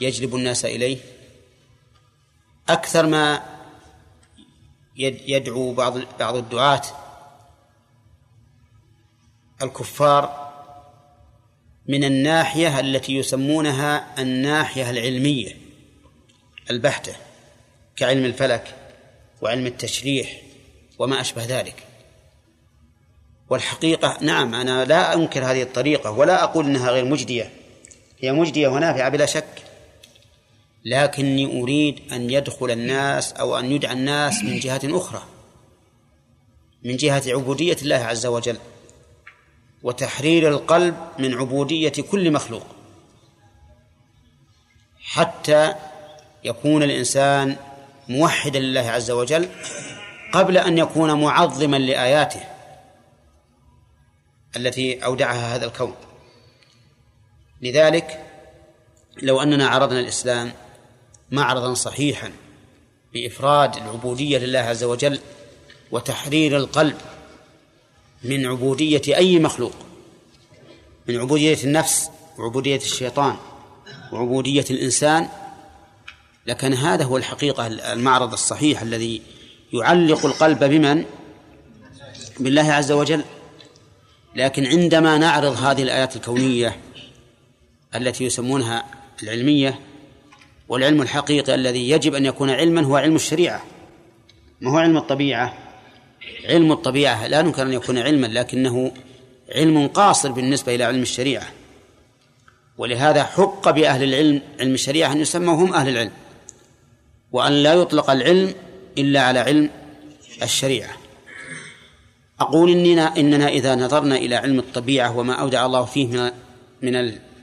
يجلب 0.00 0.34
الناس 0.34 0.64
إليه؟ 0.64 0.98
أكثر 2.68 3.06
ما 3.06 3.42
يدعو 4.96 5.72
بعض 5.74 5.98
بعض 6.20 6.36
الدعاة 6.36 6.82
الكفار 9.62 10.49
من 11.88 12.04
الناحية 12.04 12.80
التي 12.80 13.16
يسمونها 13.16 14.06
الناحية 14.18 14.90
العلمية 14.90 15.56
البحتة 16.70 17.12
كعلم 17.96 18.24
الفلك 18.24 18.74
وعلم 19.42 19.66
التشريح 19.66 20.42
وما 20.98 21.20
أشبه 21.20 21.44
ذلك. 21.44 21.74
والحقيقة 23.50 24.18
نعم 24.20 24.54
أنا 24.54 24.84
لا 24.84 25.14
أنكر 25.14 25.44
هذه 25.44 25.62
الطريقة 25.62 26.10
ولا 26.10 26.44
أقول 26.44 26.64
أنها 26.64 26.90
غير 26.90 27.04
مجدية. 27.04 27.50
هي 28.20 28.32
مجدية 28.32 28.68
ونافعة 28.68 29.08
بلا 29.08 29.26
شك. 29.26 29.62
لكني 30.84 31.60
أريد 31.60 32.00
أن 32.12 32.30
يدخل 32.30 32.70
الناس 32.70 33.32
أو 33.32 33.58
أن 33.58 33.72
يدعى 33.72 33.92
الناس 33.92 34.44
من 34.44 34.58
جهة 34.58 34.80
أخرى 34.84 35.22
من 36.84 36.96
جهة 36.96 37.22
عبودية 37.26 37.76
الله 37.82 37.96
عز 37.96 38.26
وجل. 38.26 38.56
وتحرير 39.82 40.48
القلب 40.48 40.96
من 41.18 41.34
عبودية 41.34 41.92
كل 42.10 42.30
مخلوق. 42.30 42.66
حتى 45.00 45.74
يكون 46.44 46.82
الإنسان 46.82 47.56
موحدا 48.08 48.58
لله 48.58 48.90
عز 48.90 49.10
وجل 49.10 49.48
قبل 50.32 50.58
أن 50.58 50.78
يكون 50.78 51.20
معظما 51.20 51.76
لآياته 51.76 52.40
التي 54.56 55.04
أودعها 55.04 55.56
هذا 55.56 55.66
الكون. 55.66 55.94
لذلك 57.62 58.26
لو 59.22 59.42
أننا 59.42 59.68
عرضنا 59.68 60.00
الإسلام 60.00 60.52
معرضا 61.30 61.74
صحيحا 61.74 62.32
بإفراد 63.14 63.76
العبودية 63.76 64.38
لله 64.38 64.58
عز 64.58 64.84
وجل 64.84 65.20
وتحرير 65.90 66.56
القلب 66.56 66.96
من 68.24 68.46
عبودية 68.46 69.16
أي 69.16 69.38
مخلوق. 69.38 69.72
من 71.08 71.20
عبودية 71.20 71.58
النفس 71.64 72.10
وعبودية 72.38 72.76
الشيطان 72.76 73.36
وعبودية 74.12 74.64
الإنسان. 74.70 75.28
لكن 76.46 76.74
هذا 76.74 77.04
هو 77.04 77.16
الحقيقة 77.16 77.66
المعرض 77.66 78.32
الصحيح 78.32 78.82
الذي 78.82 79.22
يعلق 79.72 80.26
القلب 80.26 80.64
بمن؟ 80.64 81.04
بالله 82.40 82.72
عز 82.72 82.92
وجل. 82.92 83.24
لكن 84.36 84.66
عندما 84.66 85.18
نعرض 85.18 85.56
هذه 85.56 85.82
الآيات 85.82 86.16
الكونية 86.16 86.76
التي 87.94 88.24
يسمونها 88.24 88.84
العلمية 89.22 89.80
والعلم 90.68 91.02
الحقيقي 91.02 91.54
الذي 91.54 91.90
يجب 91.90 92.14
أن 92.14 92.26
يكون 92.26 92.50
علما 92.50 92.82
هو 92.82 92.96
علم 92.96 93.16
الشريعة. 93.16 93.62
ما 94.60 94.70
هو 94.70 94.78
علم 94.78 94.96
الطبيعة؟ 94.96 95.69
علم 96.44 96.72
الطبيعة 96.72 97.26
لا 97.26 97.42
ننكر 97.42 97.62
أن 97.62 97.72
يكون 97.72 97.98
علما 97.98 98.26
لكنه 98.26 98.92
علم 99.54 99.88
قاصر 99.88 100.32
بالنسبة 100.32 100.74
إلى 100.74 100.84
علم 100.84 101.02
الشريعة. 101.02 101.46
ولهذا 102.78 103.24
حق 103.24 103.70
بأهل 103.70 104.02
العلم 104.02 104.42
علم 104.60 104.74
الشريعة 104.74 105.12
أن 105.12 105.20
يسموا 105.20 105.54
هم 105.54 105.72
أهل 105.72 105.88
العلم 105.88 106.12
وأن 107.32 107.52
لا 107.52 107.74
يطلق 107.74 108.10
العلم 108.10 108.54
إلا 108.98 109.22
على 109.22 109.38
علم 109.38 109.70
الشريعة. 110.42 110.90
أقول 112.40 112.70
إننا 112.70 113.16
إننا 113.16 113.48
إذا 113.48 113.74
نظرنا 113.74 114.16
إلى 114.16 114.34
علم 114.34 114.58
الطبيعة 114.58 115.18
وما 115.18 115.34
أودع 115.34 115.66
الله 115.66 115.84
فيه 115.84 116.06
من 116.06 116.30
من 116.82 116.96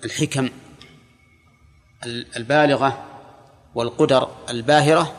الحكم 0.06 0.50
البالغة 2.38 3.04
والقدر 3.76 4.30
الباهرة 4.50 5.13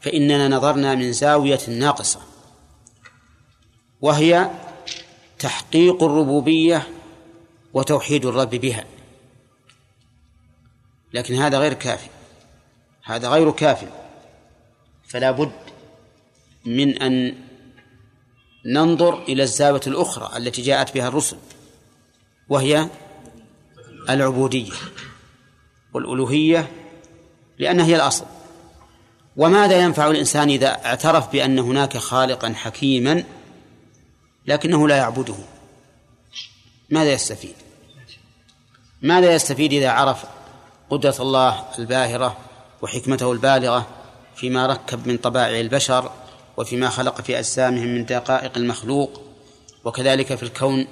فإننا 0.00 0.48
نظرنا 0.48 0.94
من 0.94 1.12
زاوية 1.12 1.60
ناقصة. 1.68 2.20
وهي 4.02 4.50
تحقيق 5.38 6.02
الربوبية 6.02 6.88
وتوحيد 7.74 8.26
الرب 8.26 8.50
بها. 8.50 8.84
لكن 11.12 11.34
هذا 11.34 11.58
غير 11.58 11.72
كافي. 11.72 12.08
هذا 13.04 13.28
غير 13.28 13.50
كاف 13.50 13.84
فلا 15.08 15.30
بد 15.30 15.52
من 16.64 17.02
أن 17.02 17.34
ننظر 18.66 19.22
إلى 19.22 19.42
الزاوية 19.42 19.80
الأخرى 19.86 20.36
التي 20.36 20.62
جاءت 20.62 20.94
بها 20.94 21.08
الرسل 21.08 21.36
وهي 22.48 22.88
العبودية 24.10 24.72
والألوهية 25.94 26.70
لأنها 27.58 27.86
هي 27.86 27.96
الأصل. 27.96 28.24
وماذا 29.36 29.80
ينفع 29.80 30.10
الإنسان 30.10 30.48
إذا 30.48 30.68
اعترف 30.68 31.32
بأن 31.32 31.58
هناك 31.58 31.96
خالقا 31.96 32.52
حكيما 32.52 33.24
لكنه 34.46 34.88
لا 34.88 34.96
يعبده. 34.96 35.36
ماذا 36.90 37.12
يستفيد؟ 37.12 37.54
ماذا 39.02 39.34
يستفيد 39.34 39.72
إذا 39.72 39.90
عرف 39.90 40.24
قدرة 40.90 41.16
الله 41.20 41.64
الباهرة 41.78 42.36
وحكمته 42.82 43.32
البالغة 43.32 43.86
فيما 44.36 44.66
ركب 44.66 45.08
من 45.08 45.16
طبائع 45.16 45.60
البشر 45.60 46.10
وفيما 46.56 46.88
خلق 46.88 47.20
في 47.20 47.38
أجسامهم 47.38 47.88
من 47.88 48.04
دقائق 48.04 48.56
المخلوق 48.56 49.22
وكذلك 49.84 50.34
في 50.34 50.42
الكون 50.42 50.86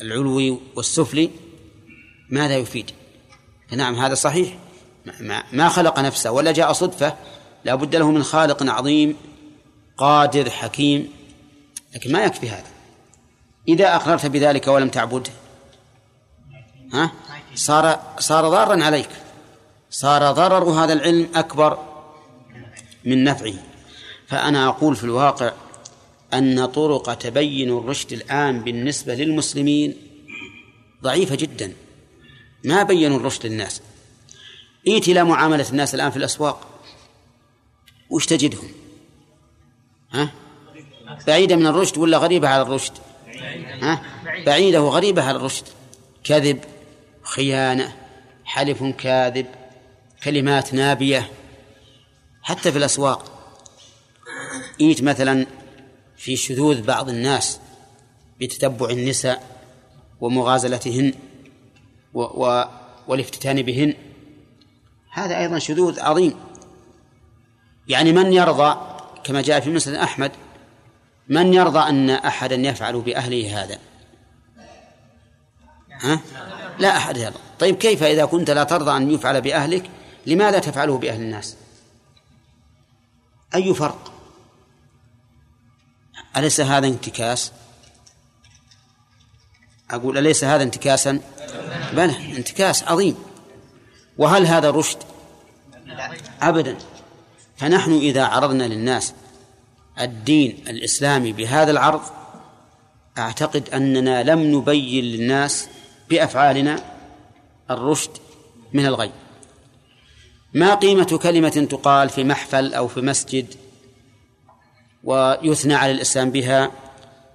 العلوي 0.00 0.58
والسفلي؟ 0.76 1.30
ماذا 2.30 2.56
يفيد؟ 2.56 2.90
نعم 3.70 3.94
هذا 3.94 4.14
صحيح. 4.14 4.58
ما 5.52 5.68
خلق 5.68 5.98
نفسه 5.98 6.30
ولا 6.30 6.52
جاء 6.52 6.72
صدفة 6.72 7.16
لا 7.64 7.74
بد 7.74 7.96
له 7.96 8.10
من 8.10 8.22
خالق 8.22 8.62
عظيم 8.62 9.16
قادر 9.96 10.50
حكيم. 10.50 11.15
لكن 11.96 12.12
ما 12.12 12.24
يكفي 12.24 12.48
هذا. 12.50 12.66
إذا 13.68 13.96
أقررت 13.96 14.26
بذلك 14.26 14.66
ولم 14.68 14.88
تعبده 14.88 15.30
ها؟ 16.92 17.12
صار 17.54 18.14
صار 18.18 18.48
ضارا 18.48 18.84
عليك. 18.84 19.08
صار 19.90 20.32
ضرر 20.32 20.64
هذا 20.64 20.92
العلم 20.92 21.28
أكبر 21.34 21.78
من 23.04 23.24
نفعه. 23.24 23.54
فأنا 24.28 24.68
أقول 24.68 24.96
في 24.96 25.04
الواقع 25.04 25.52
أن 26.34 26.66
طرق 26.66 27.14
تبين 27.14 27.78
الرشد 27.78 28.12
الآن 28.12 28.60
بالنسبة 28.60 29.14
للمسلمين 29.14 29.96
ضعيفة 31.02 31.34
جدا. 31.34 31.72
ما 32.64 32.82
بينوا 32.82 33.16
الرشد 33.16 33.46
للناس. 33.46 33.82
ائت 34.88 35.08
إلى 35.08 35.24
معاملة 35.24 35.70
الناس 35.70 35.94
الآن 35.94 36.10
في 36.10 36.16
الأسواق. 36.16 36.68
وش 38.10 38.26
تجدهم؟ 38.26 38.68
ها؟ 40.12 40.45
بعيدة 41.26 41.56
من 41.56 41.66
الرشد 41.66 41.98
ولا 41.98 42.18
غريبة 42.18 42.48
على 42.48 42.62
الرشد؟ 42.62 42.92
ها؟ 43.82 44.02
بعيدة 44.46 44.82
وغريبة 44.82 45.22
على 45.22 45.36
الرشد. 45.36 45.64
كذب 46.24 46.60
خيانة 47.22 47.96
حلف 48.44 48.84
كاذب 48.84 49.46
كلمات 50.24 50.74
نابية 50.74 51.30
حتى 52.42 52.72
في 52.72 52.78
الأسواق. 52.78 53.32
إيت 54.80 55.02
مثلا 55.02 55.46
في 56.16 56.36
شذوذ 56.36 56.82
بعض 56.82 57.08
الناس 57.08 57.60
بتتبع 58.40 58.90
النساء 58.90 59.42
ومغازلتهن 60.20 61.14
و 62.14 62.20
و 62.20 62.64
والافتتان 63.08 63.62
بهن. 63.62 63.94
هذا 65.12 65.38
أيضا 65.38 65.58
شذوذ 65.58 66.00
عظيم. 66.00 66.34
يعني 67.88 68.12
من 68.12 68.32
يرضى 68.32 68.76
كما 69.24 69.42
جاء 69.42 69.60
في 69.60 69.70
مسند 69.70 69.94
أحمد 69.94 70.32
من 71.28 71.54
يرضى 71.54 71.78
أن 71.78 72.10
أحدا 72.10 72.54
يفعل 72.54 73.00
بأهله 73.00 73.62
هذا؟ 73.62 73.78
ها؟ 75.92 76.20
لا 76.78 76.96
أحد 76.96 77.16
يرضى. 77.16 77.38
طيب 77.58 77.76
كيف 77.76 78.02
إذا 78.02 78.24
كنت 78.24 78.50
لا 78.50 78.64
ترضى 78.64 78.96
أن 78.96 79.10
يفعل 79.10 79.40
بأهلك 79.40 79.90
لماذا 80.26 80.58
تفعله 80.58 80.98
بأهل 80.98 81.20
الناس؟ 81.20 81.56
أي 83.54 83.74
فرق؟ 83.74 84.12
أليس 86.36 86.60
هذا 86.60 86.86
انتكاس؟ 86.86 87.52
أقول 89.90 90.18
أليس 90.18 90.44
هذا 90.44 90.62
انتكاسا؟ 90.62 91.20
بلى 91.92 92.36
انتكاس 92.36 92.82
عظيم. 92.82 93.16
وهل 94.18 94.46
هذا 94.46 94.70
رشد؟ 94.70 94.98
أبدا. 96.42 96.76
فنحن 97.56 97.92
إذا 97.92 98.24
عرضنا 98.24 98.64
للناس 98.64 99.14
الدين 100.00 100.64
الإسلامي 100.68 101.32
بهذا 101.32 101.70
العرض 101.70 102.02
أعتقد 103.18 103.68
أننا 103.68 104.22
لم 104.22 104.56
نبين 104.56 105.04
للناس 105.04 105.68
بأفعالنا 106.10 106.84
الرشد 107.70 108.10
من 108.72 108.86
الغي. 108.86 109.10
ما 110.54 110.74
قيمة 110.74 111.18
كلمة 111.22 111.66
تقال 111.70 112.08
في 112.08 112.24
محفل 112.24 112.74
أو 112.74 112.88
في 112.88 113.00
مسجد 113.00 113.54
ويثنى 115.04 115.74
على 115.74 115.92
الإسلام 115.92 116.30
بها 116.30 116.70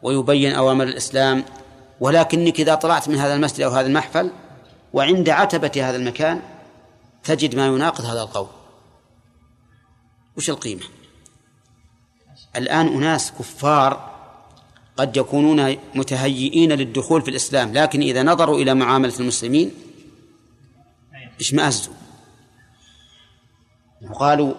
ويبين 0.04 0.54
أوامر 0.54 0.84
الإسلام 0.84 1.45
ولكنك 2.00 2.60
إذا 2.60 2.76
طلعت 2.76 3.10
من 3.10 3.15
هذا 3.15 3.34
المسجد 3.34 3.62
أو 3.62 3.71
هذا 3.71 3.88
المحفل 3.88 4.32
وعند 4.93 5.30
عتبة 5.30 5.71
هذا 5.76 5.95
المكان 5.95 6.41
تجد 7.24 7.56
ما 7.56 7.65
يناقض 7.65 8.06
هذا 8.06 8.21
القول. 8.21 8.47
وش 10.38 10.50
القيمة؟ 10.50 11.00
الآن 12.55 12.87
أناس 12.87 13.31
كفار 13.39 14.11
قد 14.97 15.17
يكونون 15.17 15.77
متهيئين 15.95 16.71
للدخول 16.71 17.21
في 17.21 17.29
الإسلام 17.29 17.73
لكن 17.73 18.01
إذا 18.01 18.23
نظروا 18.23 18.57
إلى 18.57 18.73
معاملة 18.73 19.13
المسلمين 19.19 19.71
اشمأزوا 21.39 21.93
وقالوا 24.09 24.53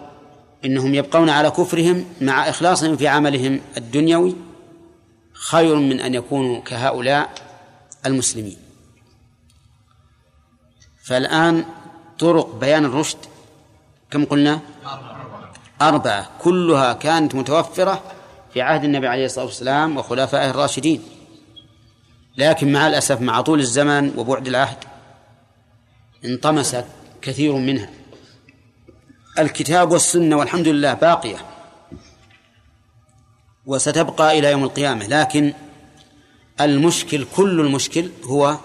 إنهم 0.65 0.95
يبقون 0.95 1.29
على 1.29 1.49
كفرهم 1.51 2.05
مع 2.21 2.49
إخلاصهم 2.49 2.97
في 2.97 3.07
عملهم 3.07 3.61
الدنيوي 3.77 4.35
خير 5.33 5.75
من 5.75 5.99
أن 5.99 6.13
يكونوا 6.13 6.61
كهؤلاء 6.61 7.33
المسلمين. 8.05 8.57
فالآن 11.03 11.65
طرق 12.19 12.55
بيان 12.55 12.85
الرشد 12.85 13.17
كم 14.11 14.25
قلنا؟ 14.25 14.59
أربعة 15.81 16.29
كلها 16.41 16.93
كانت 16.93 17.35
متوفرة 17.35 18.03
في 18.53 18.61
عهد 18.61 18.83
النبي 18.83 19.07
عليه 19.07 19.25
الصلاة 19.25 19.45
والسلام 19.45 19.97
وخلفائه 19.97 20.49
الراشدين. 20.49 21.03
لكن 22.37 22.71
مع 22.71 22.87
الأسف 22.87 23.21
مع 23.21 23.41
طول 23.41 23.59
الزمن 23.59 24.13
وبعد 24.17 24.47
العهد 24.47 24.77
انطمست 26.25 26.85
كثير 27.21 27.53
منها. 27.53 27.89
الكتاب 29.39 29.91
والسنة 29.91 30.37
والحمد 30.37 30.67
لله 30.67 30.93
باقية 30.93 31.37
وستبقى 33.65 34.39
إلى 34.39 34.51
يوم 34.51 34.63
القيامة. 34.63 35.07
لكن 35.07 35.53
المشكل 36.61 37.25
كل 37.35 37.59
المشكل 37.59 38.09
هو 38.23 38.57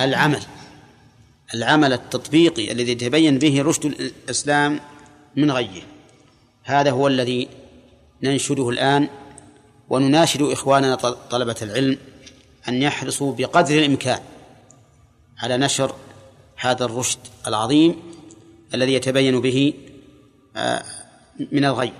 العمل. 0.00 0.42
العمل 1.54 1.92
التطبيقي 1.92 2.72
الذي 2.72 2.92
يتبين 2.92 3.38
به 3.38 3.62
رشد 3.62 3.84
الإسلام 3.84 4.80
من 5.36 5.50
غيه. 5.50 5.93
هذا 6.64 6.90
هو 6.90 7.08
الذي 7.08 7.48
ننشده 8.22 8.68
الآن 8.68 9.08
ونناشد 9.90 10.42
إخواننا 10.42 10.94
طلبة 11.30 11.56
العلم 11.62 11.98
أن 12.68 12.82
يحرصوا 12.82 13.34
بقدر 13.34 13.78
الإمكان 13.78 14.20
على 15.38 15.56
نشر 15.56 15.94
هذا 16.56 16.84
الرشد 16.84 17.18
العظيم 17.46 18.02
الذي 18.74 18.94
يتبين 18.94 19.40
به 19.40 19.74
آه، 20.56 20.82
من 21.52 21.64
الغي 21.64 21.92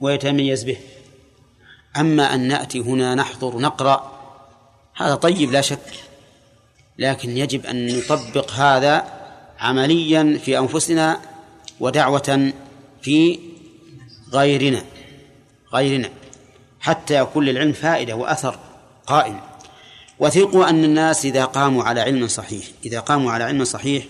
ويتميز 0.00 0.64
به. 0.64 0.76
أما 1.96 2.34
أن 2.34 2.48
نأتي 2.48 2.80
هنا 2.80 3.14
نحضر 3.14 3.58
نقرأ 3.58 4.20
هذا 4.96 5.14
طيب 5.14 5.52
لا 5.52 5.60
شك 5.60 5.92
لكن 6.98 7.36
يجب 7.36 7.66
أن 7.66 7.98
نطبق 7.98 8.50
هذا 8.50 9.04
عمليا 9.58 10.40
في 10.44 10.58
أنفسنا 10.58 11.20
ودعوة 11.80 12.52
في 13.02 13.38
غيرنا 14.32 14.84
غيرنا. 15.74 16.10
حتى 16.80 17.14
يكون 17.14 17.44
للعلم 17.44 17.72
فائدة 17.72 18.16
وأثر 18.16 18.58
قائم. 19.06 19.40
وثقوا 20.18 20.68
أن 20.68 20.84
الناس 20.84 21.24
إذا 21.24 21.44
قاموا 21.44 21.84
على 21.84 22.00
علم 22.00 22.28
صحيح 22.28 22.64
إذا 22.84 23.00
قاموا 23.00 23.32
على 23.32 23.44
علم 23.44 23.64
صحيح 23.64 24.04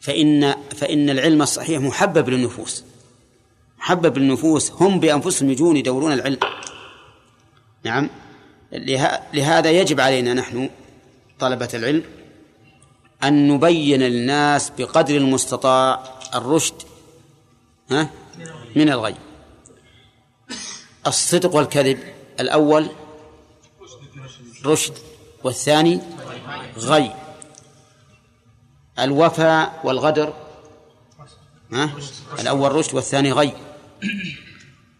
فإن 0.00 0.54
فإن 0.76 1.10
العلم 1.10 1.42
الصحيح 1.42 1.80
محبب 1.80 2.28
للنفوس. 2.28 2.84
محبب 3.78 4.18
للنفوس 4.18 4.72
هم 4.72 5.00
بأنفسهم 5.00 5.50
يجون 5.50 5.76
يدورون 5.76 6.12
العلم. 6.12 6.38
نعم. 7.84 8.10
لهذا 9.34 9.70
يجب 9.70 10.00
علينا 10.00 10.34
نحن 10.34 10.70
طلبة 11.38 11.68
العلم 11.74 12.02
أن 13.24 13.48
نبين 13.48 14.00
للناس 14.00 14.72
بقدر 14.78 15.16
المستطاع 15.16 16.02
الرشد 16.34 16.74
ها؟ 17.90 18.10
من 18.76 18.88
الغي. 18.88 19.14
الصدق 21.06 21.54
والكذب 21.54 21.98
الأول 22.40 22.90
رشد 24.64 24.94
والثاني 25.44 26.00
غي. 26.78 27.14
الوفاء 28.98 29.80
والغدر 29.84 30.34
ها؟ 31.72 31.90
الأول 32.40 32.72
رشد 32.72 32.94
والثاني 32.94 33.32
غي. 33.32 33.52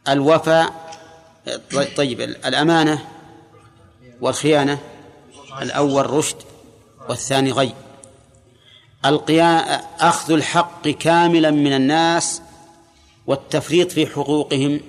الوفاء 0.08 0.86
طيب 1.96 2.20
الأمانة 2.20 3.08
والخيانة 4.20 4.78
الأول 5.62 6.10
رشد 6.10 6.36
والثاني 7.08 7.52
غي. 7.52 7.74
القيام 9.04 9.80
أخذ 10.00 10.32
الحق 10.32 10.88
كاملا 10.88 11.50
من 11.50 11.72
الناس 11.72 12.42
والتفريط 13.26 13.92
في 13.92 14.06
حقوقهم. 14.06 14.80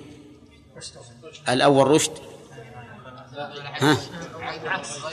الأول 1.48 1.86
رشد. 1.86 2.12
ها؟ 3.80 3.96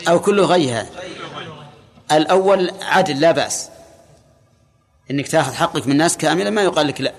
أو 0.08 0.20
كله 0.20 0.46
غي 0.46 0.72
هذا 0.72 0.90
الأول 2.12 2.72
عدل 2.82 3.20
لا 3.20 3.32
بأس. 3.32 3.70
إنك 5.12 5.28
تأخذ 5.28 5.54
حقك 5.54 5.86
من 5.86 5.92
الناس 5.92 6.18
كاملا 6.18 6.50
ما 6.50 6.62
يقال 6.62 6.88
لك 6.88 7.02
لا. 7.02 7.14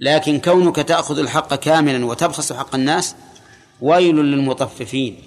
لكن 0.00 0.40
كونك 0.40 0.76
تأخذ 0.76 1.18
الحق 1.18 1.54
كاملا 1.54 2.06
وتبخس 2.06 2.52
حق 2.52 2.74
الناس 2.74 3.14
ويل 3.80 4.16
للمطففين. 4.16 5.22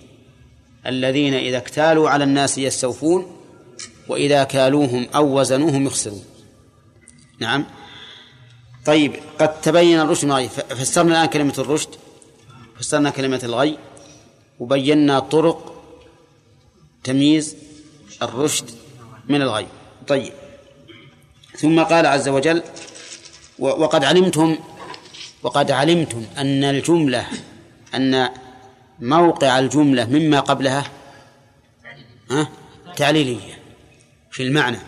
الذين 0.85 1.33
إذا 1.33 1.57
اكتالوا 1.57 2.09
على 2.09 2.23
الناس 2.23 2.57
يستوفون 2.57 3.37
وإذا 4.07 4.43
كالوهم 4.43 5.07
أو 5.15 5.39
وزنوهم 5.39 5.85
يخسرون. 5.85 6.25
نعم. 7.39 7.65
طيب 8.85 9.15
قد 9.39 9.61
تبين 9.61 9.99
الرشد 9.99 10.25
من 10.25 10.31
الغي 10.31 10.49
فسرنا 10.49 11.11
الآن 11.11 11.25
كلمة 11.25 11.53
الرشد. 11.57 11.89
فسرنا 12.79 13.09
كلمة 13.09 13.39
الغي. 13.43 13.77
وبينا 14.59 15.19
طرق 15.19 15.83
تمييز 17.03 17.55
الرشد 18.21 18.69
من 19.29 19.41
الغي. 19.41 19.67
طيب. 20.07 20.33
ثم 21.57 21.83
قال 21.83 22.05
عز 22.05 22.29
وجل 22.29 22.63
وقد 23.59 24.03
علمتم 24.03 24.57
وقد 25.43 25.71
علمتم 25.71 26.25
أن 26.37 26.63
الجملة 26.63 27.27
أن 27.95 28.29
موقع 28.99 29.59
الجملة 29.59 30.05
مما 30.05 30.39
قبلها 30.39 30.83
ها 32.31 32.49
تعليلية 32.95 33.59
في 34.31 34.43
المعنى. 34.43 34.79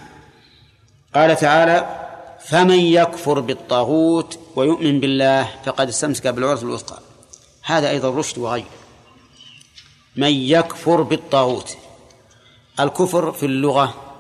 قال 1.16 1.38
تعالى 1.38 2.05
فمن 2.46 2.80
يكفر 2.80 3.40
بالطاغوت 3.40 4.40
ويؤمن 4.56 5.00
بالله 5.00 5.62
فقد 5.66 5.88
استمسك 5.88 6.28
بالعروة 6.28 6.62
الوثقى. 6.62 7.00
هذا 7.64 7.90
أيضا 7.90 8.10
رشد 8.10 8.38
وغير. 8.38 8.66
من 10.16 10.32
يكفر 10.32 11.02
بالطاغوت 11.02 11.78
الكفر 12.80 13.32
في 13.32 13.46
اللغة 13.46 14.16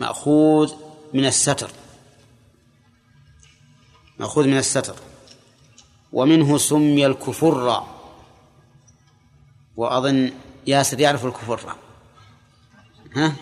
مأخوذ 0.00 0.74
من 1.14 1.24
الستر. 1.26 1.70
مأخوذ 4.18 4.46
من 4.46 4.58
الستر. 4.58 4.96
ومنه 6.12 6.58
سمي 6.58 7.06
الكفر. 7.06 7.84
وأظن 9.76 10.32
ياسر 10.66 11.00
يعرف 11.00 11.24
الكفر. 11.26 11.76
ها؟ 13.16 13.32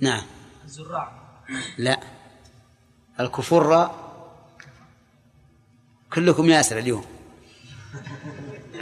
نعم. 0.00 0.22
الزراع. 0.64 1.19
لا. 1.78 2.00
الكفر 3.20 3.90
كلكم 6.12 6.50
ياسر 6.50 6.78
اليوم. 6.78 7.04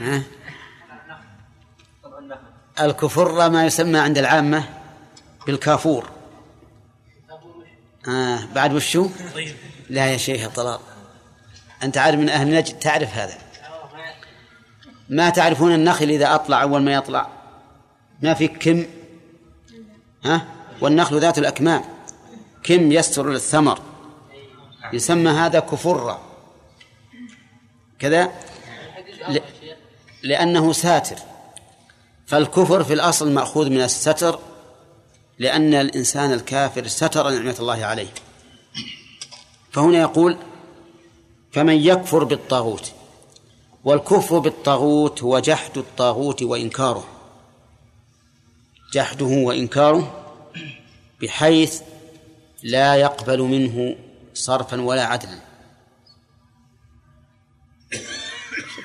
ها؟ 0.01 0.23
الكفر 2.81 3.51
ما 3.51 3.67
يسمى 3.67 3.99
عند 3.99 4.19
العامة 4.19 4.65
بالكافور. 5.47 6.11
آه 8.09 8.45
بعد 8.55 8.75
وشو؟ 8.75 9.09
لا 9.91 10.07
يا 10.07 10.17
شيخ 10.17 10.49
طلال 10.55 10.79
أنت 11.83 11.99
عارف 11.99 12.21
من 12.21 12.29
أهل 12.29 12.55
نجد 12.55 12.79
تعرف 12.79 13.15
هذا. 13.15 13.39
ما 15.09 15.31
تعرفون 15.31 15.75
النخل 15.75 16.05
إذا 16.05 16.35
أطلع 16.35 16.63
أول 16.63 16.83
ما 16.83 16.93
يطلع؟ 16.93 17.29
ما 18.23 18.35
في 18.35 18.49
كم؟ 18.49 18.87
ها؟ 20.25 20.47
والنخل 20.81 21.21
ذات 21.21 21.39
الأكمام. 21.39 21.98
كم 22.69 22.93
يستر 22.93 23.33
الثمر 23.33 23.81
يسمى 24.93 25.31
هذا 25.31 25.61
كفرة. 25.61 26.21
كذا؟ 27.99 28.33
لأنه 30.23 30.73
ساتر. 30.73 31.17
فالكفر 32.27 32.85
في 32.85 32.93
الأصل 32.93 33.33
مأخوذ 33.33 33.71
من 33.71 33.81
الستر 33.81 34.39
لأن 35.39 35.75
الإنسان 35.75 36.33
الكافر 36.33 36.87
ستر 36.87 37.31
نعمة 37.31 37.57
الله 37.61 37.85
عليه. 37.85 38.09
فهنا 39.73 40.01
يقول 40.01 40.37
فمن 41.53 41.75
يكفر 41.75 42.25
بالطاغوت 42.25 42.93
والكفر 43.85 44.39
بالطاغوت 44.39 45.23
هو 45.23 45.39
جحد 45.39 45.79
الطاغوت 45.79 46.43
وإنكاره. 46.43 47.05
جحده 48.93 49.27
وإنكاره 49.27 50.25
بحيث 51.23 51.83
لا 52.63 52.95
يقبل 52.95 53.41
منه 53.41 53.97
صرفا 54.35 54.81
ولا 54.81 55.05
عدلا. 55.05 55.39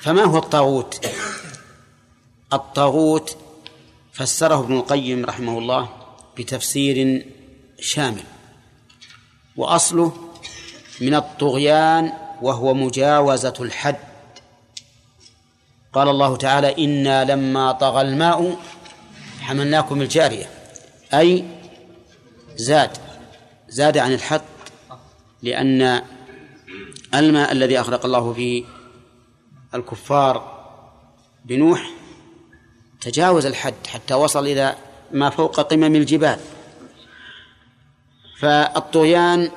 فما 0.02 0.24
هو 0.24 0.38
الطاغوت؟ 0.38 1.06
الطاغوت 2.54 3.38
فسره 4.14 4.60
ابن 4.60 4.78
القيم 4.78 5.26
رحمه 5.26 5.58
الله 5.58 5.90
بتفسير 6.38 7.26
شامل 7.80 8.24
وأصله 9.56 10.30
من 11.02 11.16
الطغيان 11.16 12.14
وهو 12.42 12.74
مجاوزة 12.74 13.54
الحد. 13.60 14.00
قال 15.94 16.08
الله 16.08 16.38
تعالى 16.38 16.86
إنا 16.86 17.24
لما 17.24 17.72
طغى 17.72 18.02
الماء 18.02 18.58
حملناكم 19.42 20.02
الجارية. 20.02 20.50
أي 21.14 21.46
زاد. 22.56 23.03
زاد 23.74 23.98
عن 23.98 24.14
الحد 24.14 24.42
لأن 25.42 26.02
الماء 27.14 27.52
الذي 27.52 27.80
أخرق 27.80 28.06
الله 28.06 28.34
فيه 28.34 28.64
الكفار 29.74 30.64
بنوح 31.46 31.92
تجاوز 33.02 33.46
الحد 33.46 33.88
حتى 33.88 34.14
وصل 34.14 34.46
إلى 34.48 34.76
ما 35.12 35.30
فوق 35.30 35.62
قمم 35.62 35.96
الجبال. 35.96 36.40
فالطغيان 38.40 39.52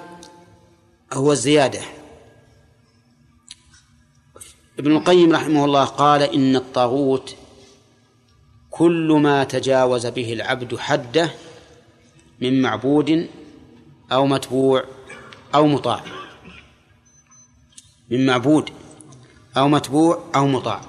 هو 1.13 1.33
الزيادة. 1.33 1.81
ابن 4.79 4.97
القيم 4.97 5.33
رحمه 5.33 5.65
الله 5.65 5.85
قال 5.85 6.23
إن 6.23 6.57
الطاغوت 6.57 7.37
كل 8.71 9.19
ما 9.23 9.45
تجاوز 9.45 10.07
به 10.07 10.33
العبد 10.33 10.77
حده 10.77 11.31
من 12.41 12.63
معبود 12.63 13.29
أو 14.13 14.27
متبوع 14.27 14.85
أو 15.55 15.67
مطاع. 15.67 16.05
من 18.11 18.27
معبود 18.27 18.71
أو 19.57 19.69
متبوع 19.69 20.25
أو 20.35 20.47
مطاع. 20.47 20.81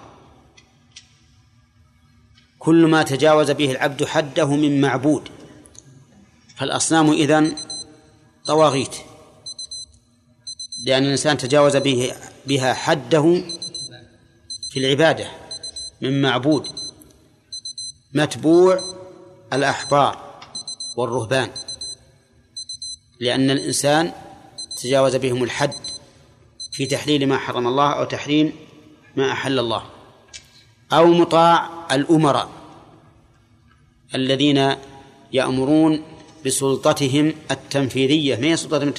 كل 2.60 2.86
ما 2.86 3.04
تجاوز 3.04 3.52
به 3.52 3.72
العبد 3.72 4.06
حده 4.06 4.56
من 4.56 4.82
معبود. 4.82 5.30
فالأصنام 6.58 7.12
إذن 7.12 7.56
طواغيت. 8.46 8.96
لأن 10.86 11.04
الإنسان 11.04 11.38
تجاوز 11.38 11.78
به 11.78 12.14
بها 12.48 12.74
حده 12.74 13.44
في 14.72 14.80
العبادة 14.80 15.32
من 16.02 16.22
معبود. 16.22 16.68
متبوع 18.14 18.80
الأحبار 19.54 20.40
والرهبان. 20.98 21.50
لأن 23.20 23.52
الإنسان 23.52 24.12
تجاوز 24.82 25.16
بهم 25.16 25.44
الحد 25.44 25.74
في 26.72 26.86
تحليل 26.86 27.28
ما 27.28 27.38
حرم 27.38 27.68
الله 27.68 27.92
أو 27.92 28.04
تحريم 28.04 28.54
ما 29.16 29.32
أحل 29.32 29.60
الله 29.60 29.84
أو 30.94 31.06
مطاع 31.06 31.70
الأمراء 31.92 32.50
الذين 34.16 34.76
يأمرون 35.34 36.04
بسلطتهم 36.46 37.34
التنفيذية. 37.52 38.36
ما 38.36 38.48
هي 38.48 38.58
سلطتهم 38.58 38.94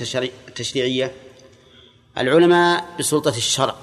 التشريعية؟ 0.48 1.14
العلماء 2.18 2.96
بسلطة 2.98 3.36
الشرع 3.36 3.74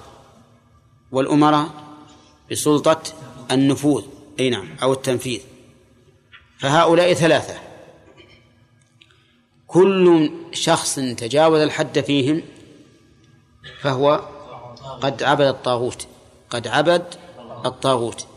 والأمراء 1.12 1.70
بسلطة 2.52 3.02
النفوذ 3.52 4.04
أي 4.40 4.50
نعم 4.50 4.76
أو 4.84 4.94
التنفيذ. 4.94 5.40
فهؤلاء 6.60 7.14
ثلاثة. 7.14 7.65
كل 9.76 10.32
شخص 10.52 10.96
تجاوز 10.96 11.62
الحد 11.62 12.00
فيهم 12.00 12.42
فهو 13.82 14.22
قد 15.02 15.24
عبد 15.24 15.42
الطاغوت 15.42 16.08
قد 16.50 16.68
عبد 16.68 17.06
الطاغوت. 17.66 18.28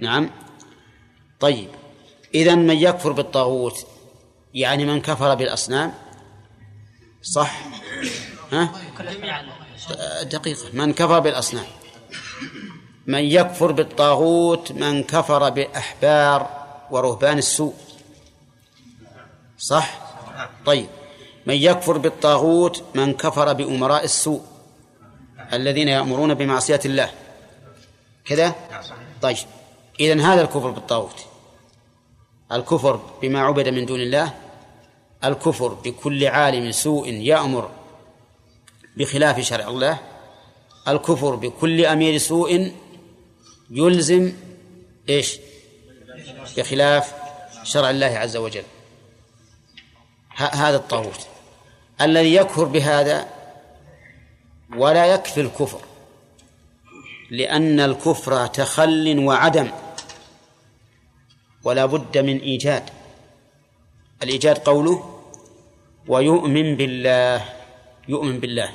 نعم. 0.00 0.30
طيب. 1.40 1.68
إذا 2.34 2.54
من 2.54 2.76
يكفر 2.76 3.12
بالطاغوت 3.12 3.86
يعني 4.54 4.84
من 4.86 5.00
كفر 5.00 5.34
بالأصنام؟ 5.34 5.94
صح؟ 7.22 7.60
ها؟ 8.52 8.72
دقيقة. 10.22 10.64
من 10.72 10.92
كفر 10.92 11.18
بالأصنام. 11.18 11.66
من 13.06 13.24
يكفر 13.24 13.72
بالطاغوت 13.72 14.72
من 14.72 15.02
كفر 15.02 15.50
بأحبار 15.50 16.50
ورهبان 16.90 17.38
السوء. 17.38 17.74
صح؟ 19.58 20.07
طيب. 20.66 20.86
من 21.46 21.54
يكفر 21.54 21.98
بالطاغوت 21.98 22.84
من 22.94 23.12
كفر 23.12 23.52
بأمراء 23.52 24.04
السوء 24.04 24.42
الذين 25.52 25.88
يأمرون 25.88 26.34
بمعصية 26.34 26.80
الله. 26.84 27.10
كذا؟ 28.24 28.54
طيب. 29.22 29.36
إذن 30.00 30.20
هذا 30.20 30.42
الكفر 30.42 30.70
بالطاغوت. 30.70 31.24
الكفر 32.52 33.00
بما 33.22 33.40
عبد 33.40 33.68
من 33.68 33.86
دون 33.86 34.00
الله. 34.00 34.34
الكفر 35.24 35.68
بكل 35.68 36.26
عالم 36.26 36.72
سوء 36.72 37.08
يأمر 37.08 37.70
بخلاف 38.96 39.40
شرع 39.40 39.68
الله. 39.68 39.98
الكفر 40.88 41.34
بكل 41.34 41.86
أمير 41.86 42.18
سوء 42.18 42.72
يلزم 43.70 44.32
إيش؟ 45.08 45.38
بخلاف 46.56 47.14
شرع 47.64 47.90
الله 47.90 48.06
عز 48.06 48.36
وجل. 48.36 48.64
هذا 50.38 50.76
الطاغوت 50.76 51.26
الذي 52.00 52.34
يكفر 52.34 52.64
بهذا 52.64 53.28
ولا 54.76 55.06
يكفي 55.06 55.40
الكفر 55.40 55.80
لأن 57.30 57.80
الكفر 57.80 58.46
تخل 58.46 59.18
وعدم 59.18 59.70
ولا 61.64 61.86
بد 61.86 62.18
من 62.18 62.40
إيجاد. 62.40 62.90
الإيجاد 64.22 64.58
قوله 64.58 65.20
ويؤمن 66.08 66.76
بالله 66.76 67.44
يؤمن 68.08 68.40
بالله. 68.40 68.70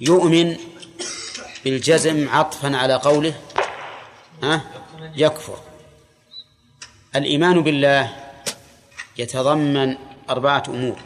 يؤمن 0.00 0.56
بالجزم 1.64 2.28
عطفا 2.28 2.76
على 2.76 2.94
قوله 2.94 3.34
ها؟ 4.42 4.60
يكفر. 5.16 5.58
الإيمان 7.16 7.62
بالله 7.62 8.23
يتضمن 9.18 9.96
أربعة 10.30 10.62
أمور. 10.68 10.98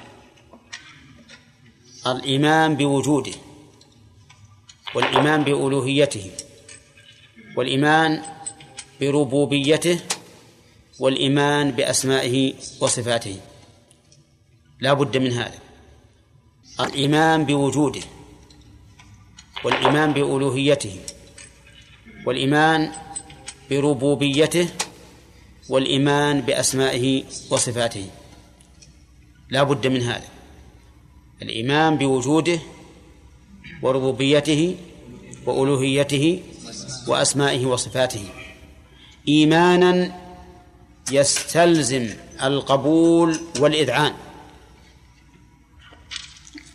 الإيمان 2.07 2.77
بوجوده 2.77 3.33
والإيمان 4.95 5.45
بألوهيته 5.45 6.31
والإيمان 7.57 8.23
بربوبيته 9.01 10.01
والإيمان 10.99 11.71
بأسمائه 11.71 12.55
وصفاته. 12.81 13.41
لا 14.81 14.93
بد 14.93 15.17
من 15.17 15.33
هذا. 15.33 15.59
الإيمان 16.81 17.45
بوجوده 17.45 18.01
والإيمان 19.65 20.13
بألوهيته 20.13 21.01
والإيمان 22.27 22.93
بربوبيته 23.71 24.69
والإيمان 25.69 26.41
بأسمائه 26.41 27.25
وصفاته. 27.51 28.11
لا 29.51 29.63
بد 29.63 29.87
من 29.87 30.03
هذا. 30.03 30.29
الإيمان 31.43 31.97
بوجوده 31.97 32.61
وربوبيته 33.83 34.77
وألوهيته 35.47 36.43
وأسمائه 37.07 37.67
وصفاته. 37.67 38.29
إيمانا 39.29 40.15
يستلزم 41.13 42.11
القبول 42.43 43.41
والإذعان. 43.61 44.15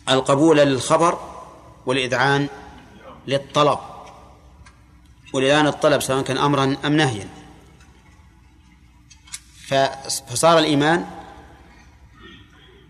القبول 0.08 0.56
للخبر 0.56 1.18
والإذعان 1.86 2.48
للطلب. 3.26 3.78
والإذعان 5.32 5.66
الطلب 5.66 6.00
سواء 6.00 6.22
كان 6.22 6.38
أمرا 6.38 6.76
أم 6.84 6.96
نهيا. 6.96 7.43
فصار 10.28 10.58
الإيمان 10.58 11.06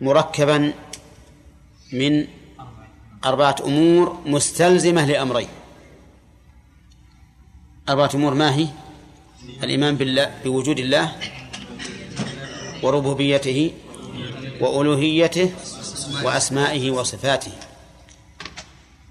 مركبا 0.00 0.72
من 1.92 2.26
أربعة 3.24 3.56
أمور 3.64 4.18
مستلزمة 4.26 5.04
لأمرين. 5.04 5.48
أربعة 7.88 8.10
أمور 8.14 8.34
ما 8.34 8.54
هي؟ 8.54 8.68
الإيمان 9.62 9.96
بالله 9.96 10.34
بوجود 10.44 10.78
الله 10.78 11.12
وربوبيته 12.82 13.72
وألوهيته 14.60 15.52
وأسمائه 16.22 16.90
وصفاته. 16.90 17.52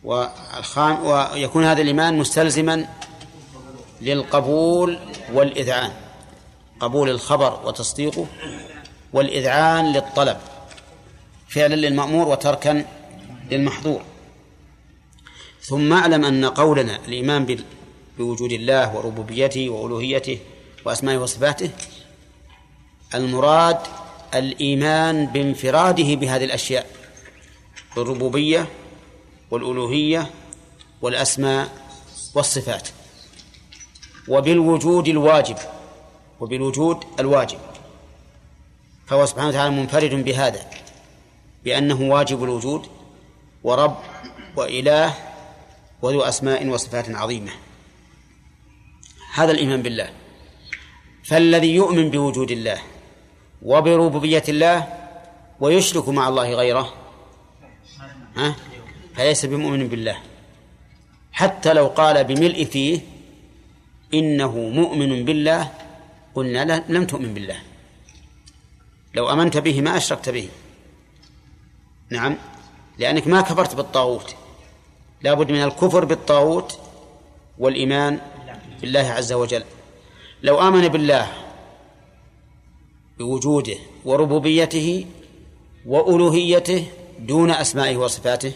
والخام 0.03 1.05
ويكون 1.05 1.63
هذا 1.65 1.81
الإيمان 1.81 2.17
مستلزما 2.17 2.87
للقبول 4.01 4.99
والإذعان. 5.33 6.02
قبول 6.83 7.09
الخبر 7.09 7.59
وتصديقه 7.65 8.25
والإذعان 9.13 9.93
للطلب 9.93 10.37
فعلا 11.47 11.75
للمأمور 11.75 12.27
وتركا 12.27 12.85
للمحظور. 13.51 14.01
ثم 15.61 15.93
اعلم 15.93 16.25
أن 16.25 16.45
قولنا 16.45 16.99
الإيمان 17.07 17.63
بوجود 18.17 18.51
الله 18.51 18.95
وربوبيته 18.95 19.69
وألوهيته 19.69 20.39
وأسمائه 20.85 21.17
وصفاته 21.17 21.69
المراد 23.15 23.77
الإيمان 24.33 25.25
بانفراده 25.25 26.15
بهذه 26.15 26.43
الأشياء 26.43 26.87
بالربوبية 27.95 28.67
والألوهية 29.51 30.29
والأسماء 31.01 31.69
والصفات. 32.35 32.87
وبالوجود 34.27 35.07
الواجب 35.07 35.57
وبالوجود 36.43 36.97
الواجب. 37.19 37.59
فهو 39.07 39.25
سبحانه 39.25 39.49
وتعالى 39.49 39.75
منفرد 39.75 40.13
بهذا 40.27 40.69
بأنه 41.63 42.01
واجب 42.01 42.43
الوجود 42.43 42.87
ورب 43.63 43.95
وإله 44.55 45.13
وذو 46.01 46.21
أسماء 46.21 46.67
وصفات 46.67 47.15
عظيمة. 47.15 47.51
هذا 49.33 49.51
الإيمان 49.51 49.81
بالله. 49.81 50.09
فالذي 51.23 51.75
يؤمن 51.75 52.09
بوجود 52.11 52.51
الله 52.51 52.79
وبربوبية 53.61 54.43
الله 54.49 54.87
ويشرك 55.59 56.09
مع 56.09 56.27
الله 56.27 56.53
غيره 56.53 56.93
ها؟ 58.35 58.55
فليس 59.15 59.45
بمؤمن 59.45 59.87
بالله. 59.87 60.17
حتى 61.31 61.73
لو 61.73 61.87
قال 61.87 62.23
بملء 62.23 62.63
فيه 62.63 62.99
إنه 64.13 64.51
مؤمن 64.57 65.25
بالله 65.25 65.71
قلنا 66.35 66.83
لم 66.89 67.05
تؤمن 67.05 67.33
بالله. 67.33 67.59
لو 69.13 69.31
أمنت 69.33 69.57
به 69.57 69.81
ما 69.81 69.97
أشركت 69.97 70.29
به. 70.29 70.49
نعم. 72.09 72.37
لأنك 72.97 73.27
ما 73.27 73.41
كفرت 73.41 73.75
بالطاغوت. 73.75 74.35
لا 75.21 75.33
بد 75.33 75.51
من 75.51 75.63
الكفر 75.63 76.05
بالطاغوت 76.05 76.79
والإيمان 77.57 78.19
بالله 78.81 78.99
عز 78.99 79.33
وجل. 79.33 79.63
لو 80.43 80.67
آمن 80.67 80.87
بالله 80.87 81.27
بوجوده 83.19 83.77
وربوبيته 84.05 85.05
وألوهيته 85.85 86.85
دون 87.19 87.51
أسمائه 87.51 87.97
وصفاته 87.97 88.51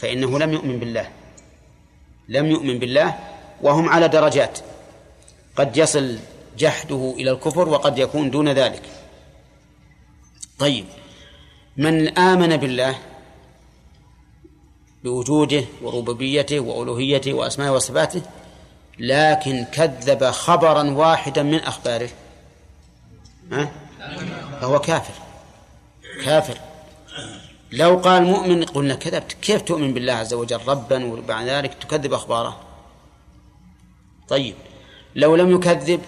فإنه 0.00 0.38
لم 0.38 0.52
يؤمن 0.52 0.78
بالله. 0.78 1.10
لم 2.28 2.46
يؤمن 2.46 2.78
بالله 2.78 3.18
وهم 3.62 3.88
على 3.88 4.08
درجات. 4.08 4.58
قد 5.56 5.76
يصل 5.76 6.18
جحده 6.58 7.14
إلى 7.18 7.30
الكفر 7.30 7.68
وقد 7.68 7.98
يكون 7.98 8.30
دون 8.30 8.48
ذلك. 8.48 8.82
طيب 10.58 10.84
من 11.76 12.18
آمن 12.18 12.56
بالله 12.56 12.98
بوجوده 15.04 15.64
وربوبيته 15.82 16.60
وألوهيته 16.60 17.34
وأسمائه 17.34 17.70
وصفاته 17.70 18.22
لكن 18.98 19.64
كذب 19.64 20.24
خبرا 20.24 20.90
واحدا 20.90 21.42
من 21.42 21.58
أخباره 21.58 22.10
ها؟ 23.52 23.70
فهو 24.60 24.78
كافر. 24.78 25.14
كافر. 26.24 26.58
لو 27.72 27.96
قال 27.96 28.22
مؤمن 28.22 28.64
قلنا 28.64 28.94
كذبت. 28.94 29.32
كيف 29.32 29.62
تؤمن 29.62 29.94
بالله 29.94 30.12
عز 30.12 30.34
وجل؟ 30.34 30.60
ربا 30.68 31.04
وبعد 31.04 31.46
ذلك 31.46 31.74
تكذب 31.74 32.12
أخباره. 32.12 32.60
طيب 34.28 34.54
لو 35.14 35.36
لم 35.36 35.50
يكذب 35.54 36.00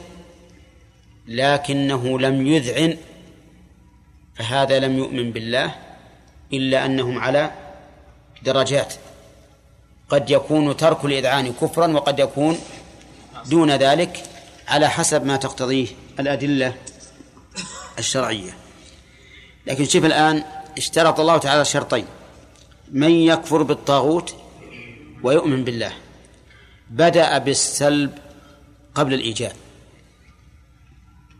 لكنه 1.29 2.19
لم 2.19 2.47
يذعن 2.47 2.97
فهذا 4.35 4.79
لم 4.79 4.99
يؤمن 4.99 5.33
بالله 5.33 5.75
إلا 6.53 6.87
أنهم 6.87 7.19
على 7.19 7.51
درجات. 8.43 8.95
قد 10.09 10.31
يكون 10.31 10.77
ترك 10.77 11.05
الإذعان 11.05 11.53
كفرا 11.53 11.87
وقد 11.87 12.19
يكون 12.19 12.59
دون 13.47 13.71
ذلك 13.71 14.23
على 14.69 14.89
حسب 14.89 15.27
ما 15.27 15.37
تقتضيه 15.37 15.87
الأدلة 16.21 16.75
الشرعية. 17.99 18.57
لكن 19.67 19.85
شوف 19.85 20.05
الآن 20.05 20.45
اشترط 20.79 21.21
الله 21.21 21.39
تعالى 21.39 21.65
شرطين. 21.65 22.05
من 22.93 23.11
يكفر 23.11 23.63
بالطاغوت 23.63 24.35
ويؤمن 25.23 25.65
بالله. 25.65 25.93
بدأ 26.91 27.39
بالسلب 27.39 28.19
قبل 28.95 29.15
الإيجاب 29.15 29.53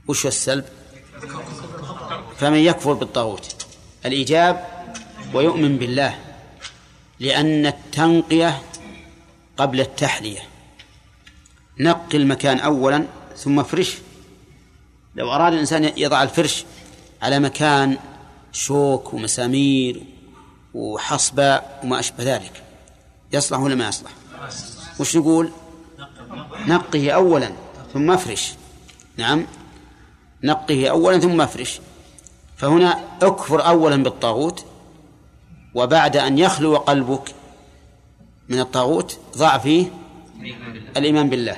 وش 0.09 0.27
السلب؟ 0.27 0.65
فمن 2.39 2.59
يكفر 2.59 2.93
بالطاغوت. 2.93 3.67
الإيجاب 4.07 4.65
ويؤمن 5.35 5.79
بالله 5.79 6.19
لأن 7.21 7.67
التنقية 7.67 8.63
قبل 9.57 9.81
التحلية. 9.81 10.41
نقي 11.81 12.19
المكان 12.19 12.59
أولا 12.61 13.07
ثم 13.37 13.63
فرش. 13.63 13.99
لو 15.17 15.33
أراد 15.33 15.53
الإنسان 15.53 15.93
يضع 15.97 16.23
الفرش 16.23 16.65
على 17.23 17.39
مكان 17.39 17.99
شوك 18.53 19.15
ومسامير 19.15 20.03
وحصباء 20.75 21.81
وما 21.85 21.99
أشبه 22.01 22.25
ذلك 22.25 22.63
يصلح 23.33 23.59
ولا 23.59 23.75
ما 23.75 23.89
يصلح؟ 23.89 24.11
وش 25.01 25.17
نقول؟ 25.17 25.51
نقه 26.67 27.11
أولا 27.11 27.53
ثم 27.93 28.11
افرش 28.11 28.53
نعم؟ 29.17 29.47
نقه 30.43 30.89
أولا 30.89 31.19
ثم 31.19 31.41
أفرش. 31.41 31.81
فهنا 32.57 33.05
اكفر 33.23 33.67
أولا 33.67 34.03
بالطاغوت 34.03 34.65
وبعد 35.75 36.17
أن 36.17 36.39
يخلو 36.39 36.77
قلبك 36.77 37.35
من 38.49 38.61
الطاغوت 38.61 39.19
ضع 39.37 39.59
فيه 39.59 39.87
الإيمان 40.97 41.31
بالله. 41.31 41.57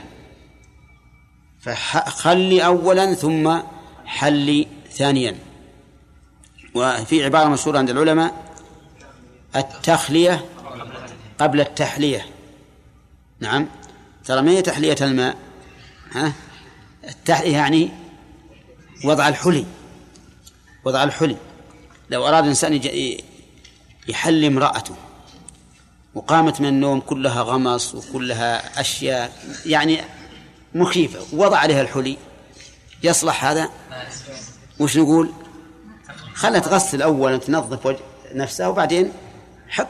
فخلي 1.61 2.67
أولا 2.67 3.15
ثم 3.15 3.59
حلي 4.07 4.67
ثانيا. 4.91 5.39
وفي 6.75 7.25
عبارة 7.25 7.49
مشهورة 7.49 7.79
عند 7.79 7.91
العلماء 7.91 8.55
التخلية 9.57 10.45
قبل 11.41 11.61
التحلية. 11.61 12.27
نعم. 13.41 13.67
ترى 14.25 14.43
ما 14.43 14.51
هي 14.51 14.63
تحلية 14.63 14.97
الماء؟ 15.03 15.37
ها؟ 16.13 16.33
التحلية 17.09 17.53
يعني 17.53 17.91
وضع 19.05 19.29
الحلي 19.29 19.67
وضع 20.85 21.03
الحلي. 21.03 21.37
لو 22.11 22.29
أراد 22.29 22.47
إنسان 22.47 22.81
يحلي 24.09 24.47
امرأته 24.47 24.95
وقامت 26.15 26.61
من 26.61 26.67
النوم 26.69 27.01
كلها 27.01 27.43
غمص 27.43 27.95
وكلها 27.95 28.81
أشياء 28.81 29.47
يعني 29.67 30.01
مخيفة 30.75 31.19
وضع 31.33 31.59
عليها 31.59 31.83
الحلي 31.83 32.17
يصلح 33.03 33.45
هذا؟ 33.45 33.71
وش 34.79 34.97
نقول؟ 34.97 35.31
خلها 36.35 36.61
تغسل 36.61 37.03
أولا 37.03 37.37
تنظف 37.37 37.87
وجه 37.87 38.01
نفسها 38.33 38.69
وبعدين 38.69 39.13
حط 39.69 39.89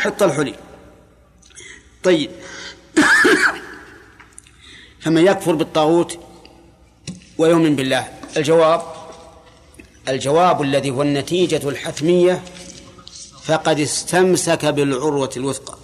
حط 0.00 0.22
الحلي. 0.22 0.54
طيب. 2.02 2.30
فمن 5.00 5.26
يكفر 5.26 5.54
بالطاغوت 5.54 6.18
ويؤمن 7.40 7.76
بالله. 7.76 8.08
الجواب 8.36 8.82
الجواب 10.08 10.62
الذي 10.62 10.90
هو 10.90 11.02
النتيجة 11.02 11.68
الحتمية 11.68 12.42
فقد 13.42 13.80
استمسك 13.80 14.64
بالعروة 14.66 15.30
الوثقى. 15.36 15.78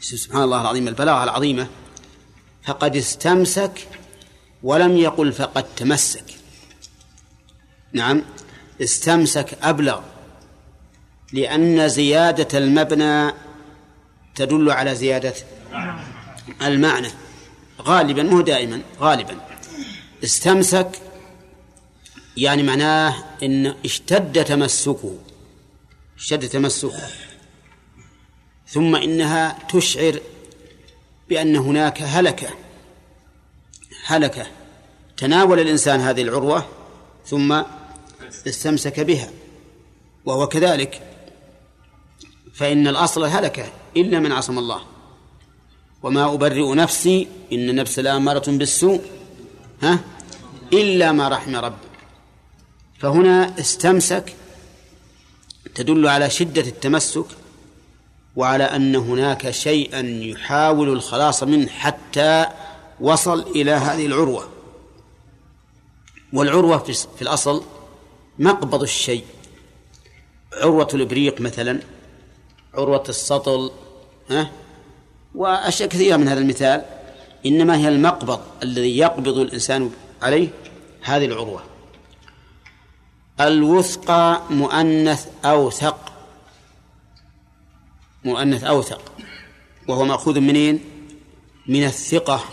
سبحان 0.00 0.42
الله 0.42 0.60
العظيم 0.60 0.88
البلاغة 0.88 1.24
العظيمة. 1.24 1.66
فقد 2.66 2.96
استمسك 2.96 3.88
ولم 4.62 4.96
يقل 4.96 5.32
فقد 5.32 5.64
تمسك. 5.76 6.24
نعم 7.92 8.22
استمسك 8.82 9.58
أبلغ 9.62 10.00
لأن 11.32 11.88
زيادة 11.88 12.58
المبنى 12.58 13.32
تدل 14.34 14.70
على 14.70 14.94
زيادة 14.94 15.34
المعنى. 16.62 17.08
غالبا 17.82 18.22
مو 18.22 18.40
دائما 18.40 18.82
غالبا. 19.00 19.49
استمسك 20.24 20.90
يعني 22.36 22.62
معناه 22.62 23.24
إن 23.42 23.74
اشتد 23.84 24.44
تمسكه 24.44 25.18
اشتد 26.18 26.48
تمسكه. 26.48 27.08
ثم 28.68 28.96
إنها 28.96 29.58
تشعر 29.68 30.20
بأن 31.28 31.56
هناك 31.56 32.02
هلكة 32.02 32.48
هلكة. 34.06 34.46
تناول 35.16 35.60
الإنسان 35.60 36.00
هذه 36.00 36.22
العروة 36.22 36.66
ثم 37.26 37.62
استمسك 38.46 39.00
بها 39.00 39.30
وهو 40.24 40.46
كذلك. 40.46 41.02
فإن 42.54 42.88
الأصل 42.88 43.24
هلكة 43.24 43.72
إلا 43.96 44.18
من 44.18 44.32
عصم 44.32 44.58
الله. 44.58 44.82
وما 46.02 46.34
أبرئ 46.34 46.74
نفسي 46.74 47.28
إن 47.52 47.70
النفس 47.70 47.98
لآمارة 47.98 48.50
بالسوء. 48.50 49.19
ها؟ 49.82 49.98
إلا 50.72 51.12
ما 51.12 51.28
رحم 51.28 51.56
ربي 51.56 51.88
فهنا 52.98 53.60
استمسك 53.60 54.34
تدل 55.74 56.06
على 56.08 56.30
شدة 56.30 56.62
التمسك 56.62 57.26
وعلى 58.36 58.64
أن 58.64 58.96
هناك 58.96 59.50
شيئا 59.50 60.00
يحاول 60.00 60.88
الخلاص 60.88 61.42
منه 61.42 61.66
حتى 61.66 62.46
وصل 63.00 63.40
إلى 63.40 63.70
هذه 63.70 64.06
العروة. 64.06 64.48
والعروة 66.32 66.78
في 67.16 67.22
الأصل 67.22 67.62
مقبض 68.38 68.82
الشيء. 68.82 69.24
عروة 70.52 70.88
الإبريق 70.94 71.40
مثلا 71.40 71.80
عروة 72.74 73.04
السطل 73.08 73.70
ها؟ 74.30 74.50
وأشياء 75.34 75.88
كثيرة 75.88 76.16
من 76.16 76.28
هذا 76.28 76.40
المثال. 76.40 76.84
إنما 77.46 77.76
هي 77.76 77.88
المقبض 77.88 78.40
الذي 78.62 78.98
يقبض 78.98 79.38
الإنسان 79.38 79.90
عليه 80.22 80.48
هذه 81.02 81.24
العروة. 81.24 81.62
الوثقى 83.40 84.42
مؤنث 84.50 85.26
أوثق. 85.44 86.12
مؤنث 88.24 88.64
أوثق. 88.64 89.12
وهو 89.88 90.04
مأخوذ 90.04 90.40
منين؟ 90.40 90.80
من 91.66 91.84
الثقة 91.84 92.44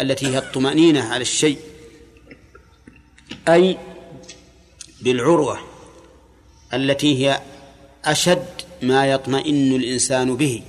التي 0.00 0.26
هي 0.26 0.38
الطمأنينة 0.38 1.04
على 1.04 1.22
الشيء. 1.22 1.58
أي 3.48 3.78
بالعروة 5.00 5.58
التي 6.74 7.18
هي 7.18 7.40
أشد 8.04 8.46
ما 8.82 9.06
يطمئن 9.06 9.76
الإنسان 9.76 10.36
به. 10.36 10.62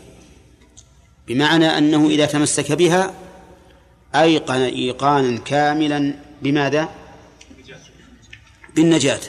بمعنى 1.28 1.78
أنه 1.78 2.10
إذا 2.10 2.26
تمسك 2.26 2.72
بها 2.72 3.14
أيقن 4.16 4.62
إيقانا 4.62 5.40
كاملا 5.40 6.14
بماذا؟ 6.42 6.90
بالنجاة. 8.76 9.20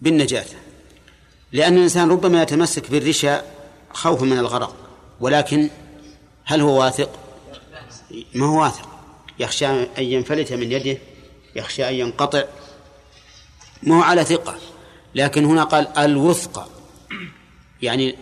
بالنجاة. 0.00 0.44
لأن 1.52 1.76
الإنسان 1.76 2.10
ربما 2.10 2.42
يتمسك 2.42 2.90
بالرشا 2.90 3.42
خوفا 3.92 4.24
من 4.24 4.38
الغرق 4.38 4.76
ولكن 5.20 5.70
هل 6.44 6.60
هو 6.60 6.80
واثق؟ 6.80 7.10
ما 8.34 8.46
هو 8.46 8.62
واثق؟ 8.62 8.88
يخشى 9.38 9.66
أن 9.66 9.86
ينفلت 9.98 10.52
من 10.52 10.72
يده 10.72 10.98
يخشى 11.56 11.88
أن 11.88 11.94
ينقطع. 11.94 12.44
ما 13.82 13.98
هو 13.98 14.02
على 14.02 14.24
ثقة؟ 14.24 14.58
لكن 15.14 15.44
هنا 15.44 15.64
قال 15.64 15.98
الوثقى 15.98 16.66
يعني 17.82 18.16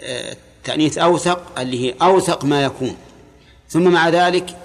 آه، 0.00 0.36
تأنيث 0.64 0.98
أوثق 0.98 1.58
اللي 1.58 1.80
هي 1.80 1.94
أوثق 2.02 2.44
ما 2.44 2.64
يكون. 2.64 2.96
ثم 3.68 3.92
مع 3.92 4.08
ذلك 4.08 4.58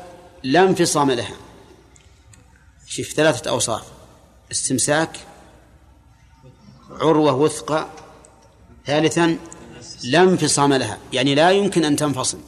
لا 0.44 0.64
انفصام 0.64 1.12
لها. 1.12 1.36
شوف 2.88 3.08
ثلاثة 3.08 3.50
أوصاف. 3.50 3.84
استمساك 4.52 5.18
عروة 6.92 7.34
وثقة. 7.34 7.90
ثالثا 8.86 9.38
لا 10.04 10.22
انفصام 10.22 10.74
لها. 10.74 10.98
يعني 11.14 11.36
لا 11.36 11.52
يمكن 11.52 11.84
أن 11.84 11.96
تنفصل. 11.96 12.40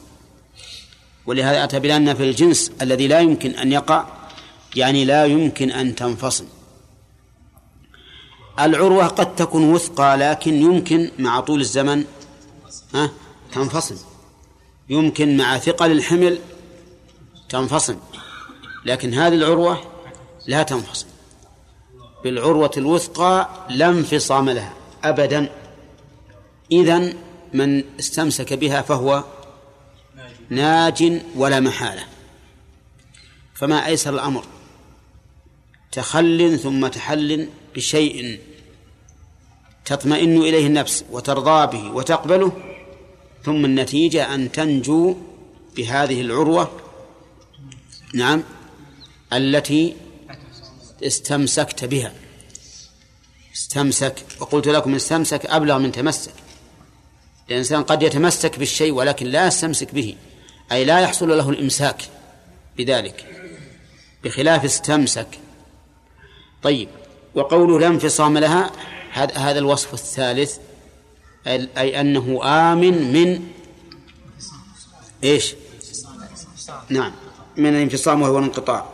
ولهذا 1.26 1.64
أتى 1.64 1.80
بلأن 1.80 2.14
في 2.14 2.22
الجنس 2.22 2.72
الذي 2.82 3.06
لا 3.08 3.20
يمكن 3.20 3.50
أن 3.50 3.72
يقع 3.72 4.06
يعني 4.76 5.04
لا 5.04 5.24
يمكن 5.24 5.70
أن 5.70 5.94
تنفصل. 5.94 6.44
العروة 8.58 9.06
قد 9.06 9.36
تكون 9.36 9.72
وثقى 9.72 10.16
لكن 10.16 10.54
يمكن 10.54 11.10
مع 11.18 11.40
طول 11.40 11.60
الزمن 11.60 12.04
ها 12.94 13.10
تنفصل. 13.52 13.96
يمكن 14.88 15.36
مع 15.36 15.58
ثقل 15.58 15.90
الحمل 15.90 16.38
تنفصل 17.48 17.96
لكن 18.84 19.14
هذه 19.14 19.34
العروة 19.34 19.80
لا 20.46 20.62
تنفصل. 20.62 21.06
بالعروة 22.24 22.70
الوثقى 22.76 23.48
لا 23.70 23.88
انفصام 23.88 24.50
لها 24.50 24.72
أبدا. 25.04 25.50
إذن 26.72 27.14
من 27.52 27.84
استمسك 28.00 28.52
بها 28.52 28.82
فهو 28.82 29.24
ناج 30.50 31.22
ولا 31.36 31.60
محالة. 31.60 32.04
فما 33.54 33.86
أيسر 33.86 34.14
الأمر؟ 34.14 34.44
تخل 35.92 36.58
ثم 36.62 36.86
تحل 36.86 37.48
بشيء 37.74 38.40
تطمئن 39.84 40.36
إليه 40.36 40.66
النفس 40.66 41.04
وترضى 41.10 41.78
به 41.78 41.90
وتقبله 41.90 42.52
ثم 43.44 43.64
النتيجة 43.64 44.34
أن 44.34 44.52
تنجو 44.52 45.16
بهذه 45.76 46.20
العروة 46.20 46.70
نعم 48.14 48.42
التي 49.32 49.96
استمسكت 51.02 51.84
بها. 51.84 52.12
استمسك 53.54 54.14
وقلت 54.40 54.68
لكم 54.68 54.94
استمسك 54.94 55.46
أبلغ 55.46 55.78
من 55.78 55.92
تمسك. 55.92 56.32
الإنسان 57.50 57.82
قد 57.82 58.02
يتمسك 58.02 58.58
بالشيء 58.58 58.92
ولكن 58.92 59.26
لا 59.26 59.46
يستمسك 59.46 59.94
به 59.94 60.16
أي 60.72 60.84
لا 60.84 61.00
يحصل 61.00 61.28
له 61.38 61.50
الإمساك 61.50 62.02
بذلك 62.76 63.26
بخلاف 64.24 64.64
استمسك. 64.64 65.28
طيب 66.62 66.88
وقوله 67.34 67.80
لا 67.80 67.86
انفصام 67.86 68.38
لها 68.38 68.70
هذا 69.12 69.58
الوصف 69.58 69.94
الثالث. 69.94 70.58
أي 71.46 72.00
أنه 72.00 72.40
آمن 72.44 73.12
من 73.12 73.48
إيش؟ 75.24 75.54
نعم 76.88 77.12
من 77.56 77.66
الانفصام 77.66 78.22
وهو 78.22 78.38
الانقطاع. 78.38 78.92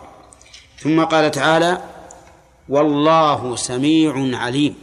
ثم 0.78 1.04
قال 1.04 1.30
تعالى 1.30 1.94
والله 2.68 3.56
سميع 3.56 4.36
عليم. 4.36 4.74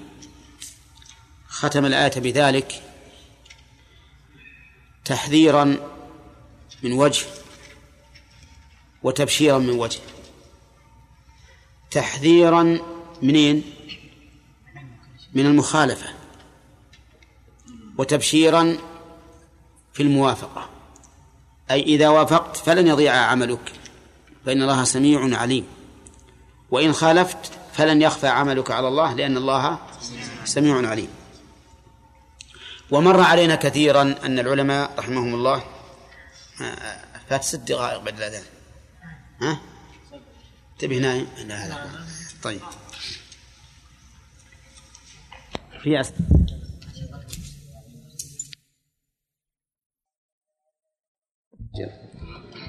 ختم 1.48 1.86
الآية 1.86 2.20
بذلك 2.20 2.84
تحذيرا 5.06 5.78
من 6.84 6.94
وجه 6.94 7.26
وتبشيرا 9.04 9.58
من 9.58 9.70
وجه. 9.70 10.00
تحذيرا 11.92 12.80
منين؟ 13.22 13.64
من 15.34 15.46
المخالفة. 15.46 16.25
وتبشيرا 17.98 18.78
في 19.94 20.04
الموافقة. 20.04 20.70
أي 21.72 21.84
إذا 21.84 22.10
وافقت 22.10 22.58
فلن 22.58 22.88
يضيع 22.88 23.14
عملك 23.14 23.74
فإن 24.46 24.62
الله 24.62 24.84
سميع 24.84 25.38
عليم. 25.38 25.68
وإن 26.72 26.94
خالفت 26.94 27.52
فلن 27.74 28.02
يخفى 28.02 28.28
عملك 28.28 28.72
على 28.72 28.88
الله 28.88 29.14
لأن 29.14 29.38
الله 29.38 29.80
سميع 30.46 30.90
عليم. 30.90 31.10
ومر 32.92 33.22
علينا 33.22 33.56
كثيرا 33.56 34.02
أن 34.02 34.40
العلماء 34.40 34.92
رحمهم 34.98 35.34
الله 35.34 35.64
آه، 36.62 37.00
فات 37.30 37.44
ست 37.44 37.56
دقائق 37.56 38.00
بعد 38.00 38.18
الأذان. 38.18 38.44
ها؟ 39.42 39.60
تبي 40.80 41.00
نايم؟ 41.00 41.28
لا 41.38 41.68
لا 41.68 41.88
طيب. 42.44 42.62
في 45.84 46.00
أسئلة 46.00 46.45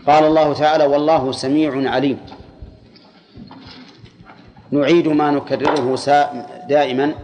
قال 0.07 0.25
الله 0.25 0.53
تعالى 0.53 0.87
والله 0.87 1.33
سميع 1.33 1.91
عليم. 1.91 2.19
نعيد 4.71 5.09
ما 5.09 5.31
نكرره 5.31 5.99
دائما 6.69 7.15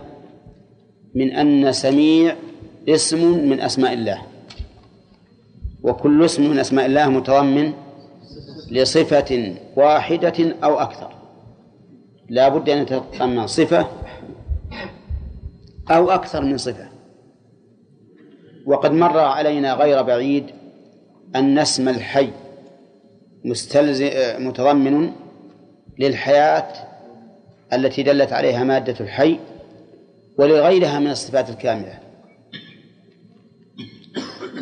من 1.14 1.33
أن 1.33 1.72
سميع 1.72 2.37
اسم 2.89 3.49
من 3.49 3.61
أسماء 3.61 3.93
الله 3.93 4.22
وكل 5.83 6.24
اسم 6.24 6.51
من 6.51 6.59
أسماء 6.59 6.87
الله 6.87 7.09
متضمن 7.09 7.72
لصفة 8.70 9.55
واحدة 9.76 10.55
أو 10.64 10.80
أكثر. 10.80 11.11
لا 12.28 12.49
بد 12.49 12.70
أن 12.70 12.78
يتضمن 12.83 13.47
صفة 13.47 13.87
أو 15.91 16.11
أكثر 16.11 16.45
من 16.45 16.57
صفة. 16.59 16.89
وقد 18.66 18.93
مر 18.93 19.18
علينا 19.18 19.74
غير 19.74 20.03
بعيد 20.03 20.62
أن 21.37 21.59
اسم 21.59 21.89
الحي 21.89 22.28
مستلزم 23.45 24.11
متضمن 24.39 25.12
للحياة 25.99 26.72
التي 27.72 28.03
دلت 28.03 28.33
عليها 28.33 28.64
مادة 28.64 28.95
الحي 29.01 29.39
ولغيرها 30.39 30.99
من 30.99 31.11
الصفات 31.11 31.51
الكاملة. 31.51 31.99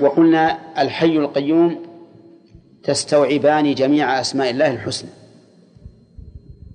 وقلنا 0.01 0.59
الحي 0.83 1.17
القيوم 1.17 1.83
تستوعبان 2.85 3.75
جميع 3.75 4.21
أسماء 4.21 4.51
الله 4.51 4.71
الحسنى 4.71 5.11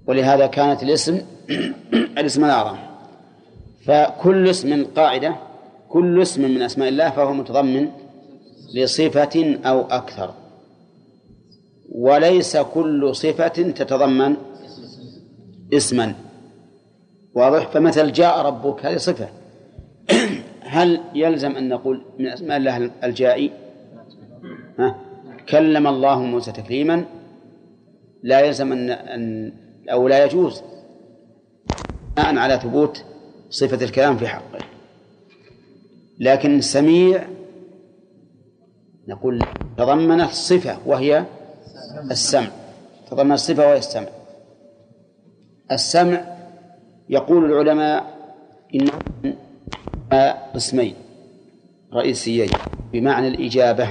ولهذا 0.08 0.48
كانت 0.48 0.84
الاسم 0.84 1.22
الاسم 2.20 2.46
الأعظم. 2.46 2.78
فكل 3.86 4.50
اسم 4.50 4.86
قاعدة 4.86 5.36
كل 5.89 6.22
اسم 6.22 6.41
من 6.41 6.62
أسماء 6.62 6.89
الله 6.89 7.10
فهو 7.10 7.34
متضمن 7.34 7.89
لصفة 8.76 9.60
أو 9.66 9.82
أكثر. 9.82 10.34
وليس 11.92 12.58
كل 12.58 13.16
صفة 13.16 13.48
تتضمن 13.48 14.36
اسما. 15.74 16.16
واضح؟ 17.34 17.68
فمثل 17.68 18.12
جاء 18.12 18.46
ربك 18.46 18.86
هذه 18.86 18.98
صفة. 18.98 19.30
هل 20.76 21.02
يلزم 21.16 21.52
أن 21.52 21.70
نقول 21.70 22.02
من 22.20 22.28
أسماء 22.28 22.58
الله 22.58 22.92
الجائي؟ 23.04 23.52
ها؟ 24.80 24.96
كلم 25.50 25.88
الله 25.88 26.22
موسى 26.22 26.52
تكليما. 26.52 27.06
لا 28.24 28.40
يلزم 28.40 28.72
أن, 28.72 28.90
أن 28.90 29.54
أو 29.92 30.08
لا 30.08 30.26
يجوز. 30.26 30.62
بناء 32.18 32.38
على 32.38 32.60
ثبوت 32.60 33.04
صفة 33.50 33.86
الكلام 33.86 34.18
في 34.18 34.28
حقه. 34.28 34.60
لكن 36.20 36.62
سميع 36.62 37.28
نقول 39.08 39.45
تضمنت 39.78 40.32
صفة 40.32 40.78
وهي 40.86 41.26
السمع. 42.12 42.47
تضمنت 43.12 43.39
صفة 43.39 43.68
وهي 43.68 43.78
السمع. 43.78 44.08
السمع 45.72 46.36
يقول 47.10 47.45
العلماء 47.45 48.16
إن 48.76 48.89
قسمين 50.56 50.95
رئيسيين 51.93 52.49
بمعنى 52.93 53.28
الإجابة. 53.28 53.89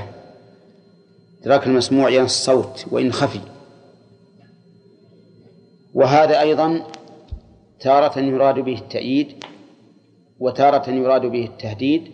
إدراك 1.42 1.66
المسموع 1.66 2.10
يعني 2.10 2.24
الصوت 2.24 2.86
وإن 2.90 3.12
خفي. 3.12 3.40
وهذا 5.94 6.40
أيضا 6.40 6.82
تارة 7.80 8.18
يراد 8.18 8.54
به 8.58 8.78
التأييد 8.78 9.44
وتارة 10.40 10.90
يراد 10.90 11.26
به 11.26 11.44
التهديد 11.44 12.12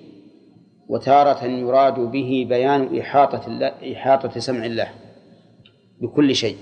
وتارة 0.90 1.44
يراد 1.44 1.94
به 1.94 2.46
بيان 2.48 2.98
إحاطة 2.98 3.46
الله 3.46 3.92
إحاطة 3.92 4.40
سمع 4.40 4.66
الله 4.66 4.88
بكل 6.00 6.36
شيء. 6.36 6.56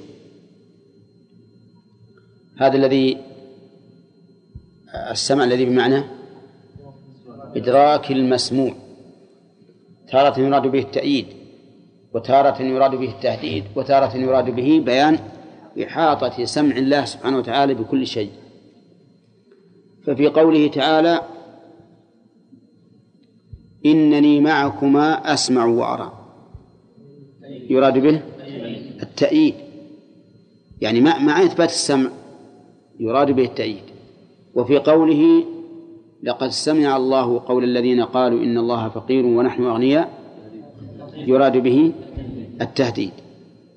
هذا 2.58 2.76
الذي 2.76 3.18
السمع 5.10 5.44
الذي 5.44 5.64
بمعنى 5.64 6.02
إدراك 7.56 8.10
المسموع. 8.10 8.74
تارة 10.10 10.40
يراد 10.40 10.66
به 10.66 10.78
التأييد 10.78 11.26
وتارة 12.14 12.62
يراد 12.62 12.94
به 12.94 13.08
التهديد 13.08 13.64
وتارة 13.76 14.16
يراد 14.16 14.50
به 14.50 14.82
بيان 14.84 15.18
إحاطة 15.82 16.44
سمع 16.44 16.76
الله 16.76 17.04
سبحانه 17.04 17.38
وتعالى 17.38 17.74
بكل 17.74 18.06
شيء. 18.06 18.30
ففي 20.06 20.26
قوله 20.26 20.68
تعالى 20.68 21.37
إنني 23.86 24.40
معكما 24.40 25.32
أسمع 25.34 25.64
وأرى. 25.64 26.12
يراد 27.70 27.98
به 27.98 28.22
التأييد. 29.02 29.54
يعني 30.80 31.00
مع 31.00 31.42
إثبات 31.42 31.68
السمع 31.68 32.10
يراد 33.00 33.30
به 33.30 33.44
التأييد. 33.44 33.82
وفي 34.54 34.78
قوله 34.78 35.44
لقد 36.22 36.48
سمع 36.48 36.96
الله 36.96 37.38
قول 37.38 37.64
الذين 37.64 38.02
قالوا 38.02 38.42
إن 38.42 38.58
الله 38.58 38.88
فقير 38.88 39.26
ونحن 39.26 39.64
أغنياء 39.64 40.10
يراد 41.16 41.56
به 41.56 41.92
التهديد. 42.60 43.12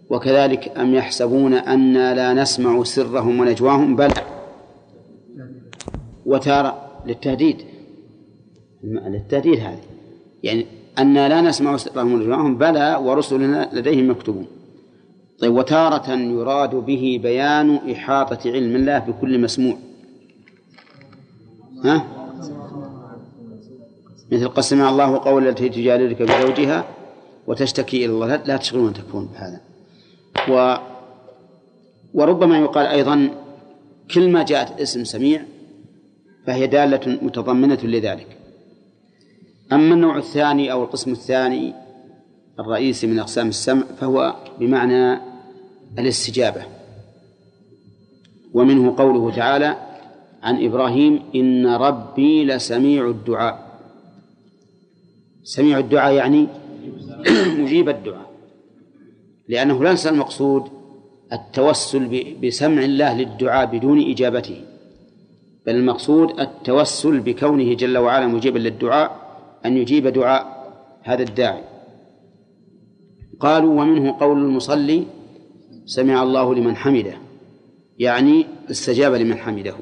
وكذلك 0.10 0.78
أم 0.78 0.96
يحسبون 0.96 1.54
أنا 1.54 2.16
لا 2.16 2.42
نسمع 2.42 2.84
سرهم 2.84 3.40
ونجواهم؟ 3.40 3.96
بل 3.96 4.10
وتارة 6.26 7.02
للتهديد. 7.06 7.71
للتهديد 8.84 9.60
هذه. 9.60 9.82
يعني 10.44 10.66
أنا 10.98 11.30
لا 11.30 11.42
نسمع 11.42 11.78
سرهم 11.78 12.14
ونجواهم 12.14 12.58
بلى 12.58 12.96
ورسلنا 13.04 13.70
لديهم 13.74 14.10
مكتوبون 14.10 14.48
طيب 15.40 15.54
وتارة 15.54 16.12
يراد 16.12 16.76
به 16.76 17.20
بيان 17.24 17.76
إحاطة 17.92 18.52
علم 18.52 18.76
الله 18.76 19.00
بكل 19.00 19.40
مسموع. 19.40 19.78
ها؟ 21.86 22.08
مثل 24.32 24.48
قد 24.48 24.60
سمع 24.60 24.90
الله 24.90 25.18
قول 25.18 25.48
التي 25.48 25.70
تجادلك 25.70 26.22
بزوجها 26.22 26.86
وتشتكي 27.48 28.06
إلى 28.06 28.14
الله. 28.14 28.36
لا 28.36 28.58
تشغلون 28.58 28.94
تكفرون 28.94 29.30
بهذا. 29.34 29.62
و 30.50 30.76
وربما 32.14 32.60
يقال 32.60 32.86
أيضا 32.86 33.30
كل 34.14 34.30
ما 34.30 34.44
جاءت 34.44 34.82
اسم 34.82 35.04
سميع 35.04 35.42
فهي 36.48 36.68
دالة 36.68 37.20
متضمنة 37.22 37.80
لذلك. 37.84 38.41
أما 39.74 39.94
النوع 39.96 40.18
الثاني 40.18 40.72
أو 40.72 40.84
القسم 40.84 41.12
الثاني 41.12 41.74
الرئيسي 42.60 43.08
من 43.08 43.20
أقسام 43.20 43.48
السمع 43.48 43.84
فهو 44.00 44.36
بمعنى 44.60 45.20
الاستجابة. 46.00 46.64
ومنه 48.54 48.96
قوله 48.98 49.36
تعالى 49.36 49.76
عن 50.44 50.66
إبراهيم 50.66 51.20
إن 51.36 51.68
ربي 51.68 52.46
لسميع 52.46 53.10
الدعاء. 53.10 53.72
سميع 55.44 55.80
الدعاء 55.80 56.14
يعني 56.14 56.48
مجيب 57.64 57.90
الدعاء 57.90 58.32
لأنه 59.48 59.84
ليس 59.84 60.08
المقصود 60.08 60.64
التوسل 61.34 62.36
بسمع 62.44 62.82
الله 62.82 63.18
للدعاء 63.18 63.66
بدون 63.66 64.12
إجابته 64.12 64.62
بل 65.66 65.76
المقصود 65.76 66.40
التوسل 66.40 67.20
بكونه 67.20 67.74
جل 67.74 67.98
وعلا 67.98 68.28
مجيبا 68.28 68.60
للدعاء 68.60 69.21
أن 69.66 69.78
يجيب 69.78 70.08
دعاء 70.08 70.62
هذا 71.04 71.24
الداعي. 71.24 71.64
قالوا 73.40 73.82
ومنه 73.82 74.20
قول 74.20 74.38
المصلي 74.38 75.06
سمع 75.86 76.24
الله 76.24 76.56
لمن 76.56 76.76
حمده. 76.76 77.14
يعني 78.00 78.46
استجاب 78.72 79.14
لمن 79.14 79.38
حمده. 79.38 79.76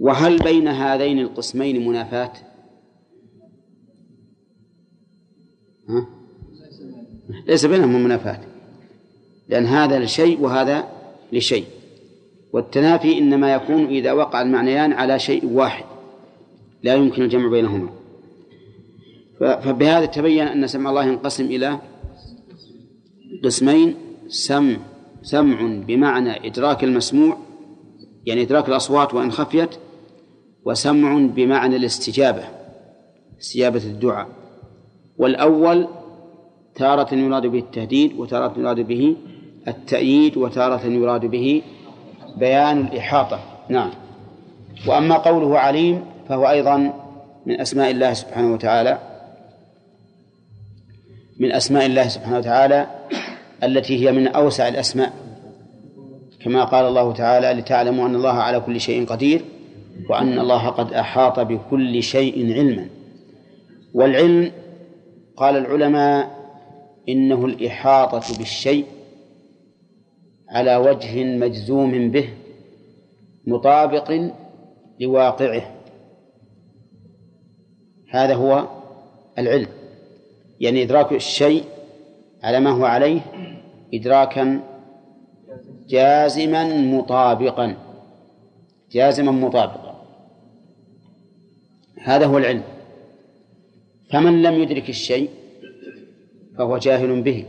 وهل 0.00 0.38
بين 0.38 0.68
هذين 0.68 1.18
القسمين 1.18 1.88
منافاة؟ 1.88 2.32
ها؟ 5.88 6.06
ليس 7.46 7.66
بينهم 7.66 8.04
منافاة. 8.04 8.40
لأن 9.48 9.66
هذا 9.66 9.98
لشيء 9.98 10.40
وهذا 10.40 10.88
لشيء. 11.32 11.64
والتنافي 12.52 13.18
إنما 13.18 13.54
يكون 13.54 13.86
إذا 13.86 14.12
وقع 14.12 14.42
المعنيان 14.42 14.92
على 14.92 15.18
شيء 15.18 15.46
واحد. 15.46 15.84
لا 16.82 16.94
يمكن 16.94 17.22
الجمع 17.22 17.50
بينهما. 17.50 18.03
فبهذا 19.44 20.06
تبين 20.06 20.46
أن 20.46 20.66
سمع 20.66 20.90
الله 20.90 21.04
ينقسم 21.04 21.44
إلى 21.44 21.78
قسمين. 23.44 23.94
سمع 24.28 24.76
سمع 25.22 25.84
بمعنى 25.86 26.46
إدراك 26.46 26.84
المسموع 26.84 27.36
يعني 28.26 28.42
إدراك 28.42 28.68
الأصوات 28.68 29.14
وإن 29.14 29.32
خفيت 29.32 29.70
وسمع 30.64 31.26
بمعنى 31.34 31.76
الاستجابة 31.76 32.44
استجابة 33.40 33.84
الدعاء. 33.84 34.28
والأول 35.18 35.88
تارة 36.74 37.14
يراد 37.14 37.46
به 37.46 37.58
التهديد 37.58 38.18
وتارة 38.18 38.54
يراد 38.58 38.80
به 38.80 39.16
التأييد 39.68 40.36
وتارة 40.36 40.86
يراد 40.86 41.26
به 41.26 41.62
بيان 42.36 42.80
الإحاطة. 42.80 43.40
نعم. 43.68 43.90
وأما 44.86 45.16
قوله 45.16 45.58
عليم 45.58 46.04
فهو 46.28 46.50
أيضا 46.50 46.76
من 47.46 47.60
أسماء 47.60 47.90
الله 47.90 48.12
سبحانه 48.12 48.52
وتعالى. 48.54 49.13
من 51.44 51.52
أسماء 51.52 51.86
الله 51.86 52.08
سبحانه 52.08 52.38
وتعالى 52.38 52.86
التي 53.62 54.06
هي 54.06 54.12
من 54.12 54.26
أوسع 54.26 54.68
الأسماء. 54.68 55.12
كما 56.40 56.64
قال 56.64 56.86
الله 56.86 57.12
تعالى 57.12 57.60
لتعلموا 57.60 58.06
أن 58.06 58.14
الله 58.14 58.32
على 58.32 58.60
كل 58.60 58.80
شيء 58.80 59.06
قدير 59.06 59.44
وأن 60.10 60.38
الله 60.38 60.68
قد 60.68 60.92
أحاط 60.92 61.40
بكل 61.40 62.02
شيء 62.02 62.52
علما. 62.52 62.86
والعلم 63.94 64.52
قال 65.36 65.56
العلماء 65.56 66.30
إنه 67.08 67.44
الإحاطة 67.44 68.38
بالشيء 68.38 68.86
على 70.48 70.76
وجه 70.76 71.24
مجزوم 71.24 72.10
به 72.10 72.28
مطابق 73.46 74.30
لواقعه. 75.00 75.62
هذا 78.10 78.34
هو 78.34 78.68
العلم. 79.38 79.68
يعني 80.60 80.82
إدراك 80.82 81.12
الشيء 81.12 81.64
على 82.42 82.60
ما 82.60 82.70
هو 82.70 82.84
عليه 82.84 83.20
إدراكا 83.94 84.60
جازما 85.88 86.64
مطابقا. 86.76 87.76
جازما 88.92 89.32
مطابقا. 89.32 90.04
هذا 92.02 92.26
هو 92.26 92.38
العلم. 92.38 92.62
فمن 94.10 94.42
لم 94.42 94.54
يدرك 94.54 94.88
الشيء 94.88 95.30
فهو 96.58 96.78
جاهل 96.78 97.22
به. 97.22 97.44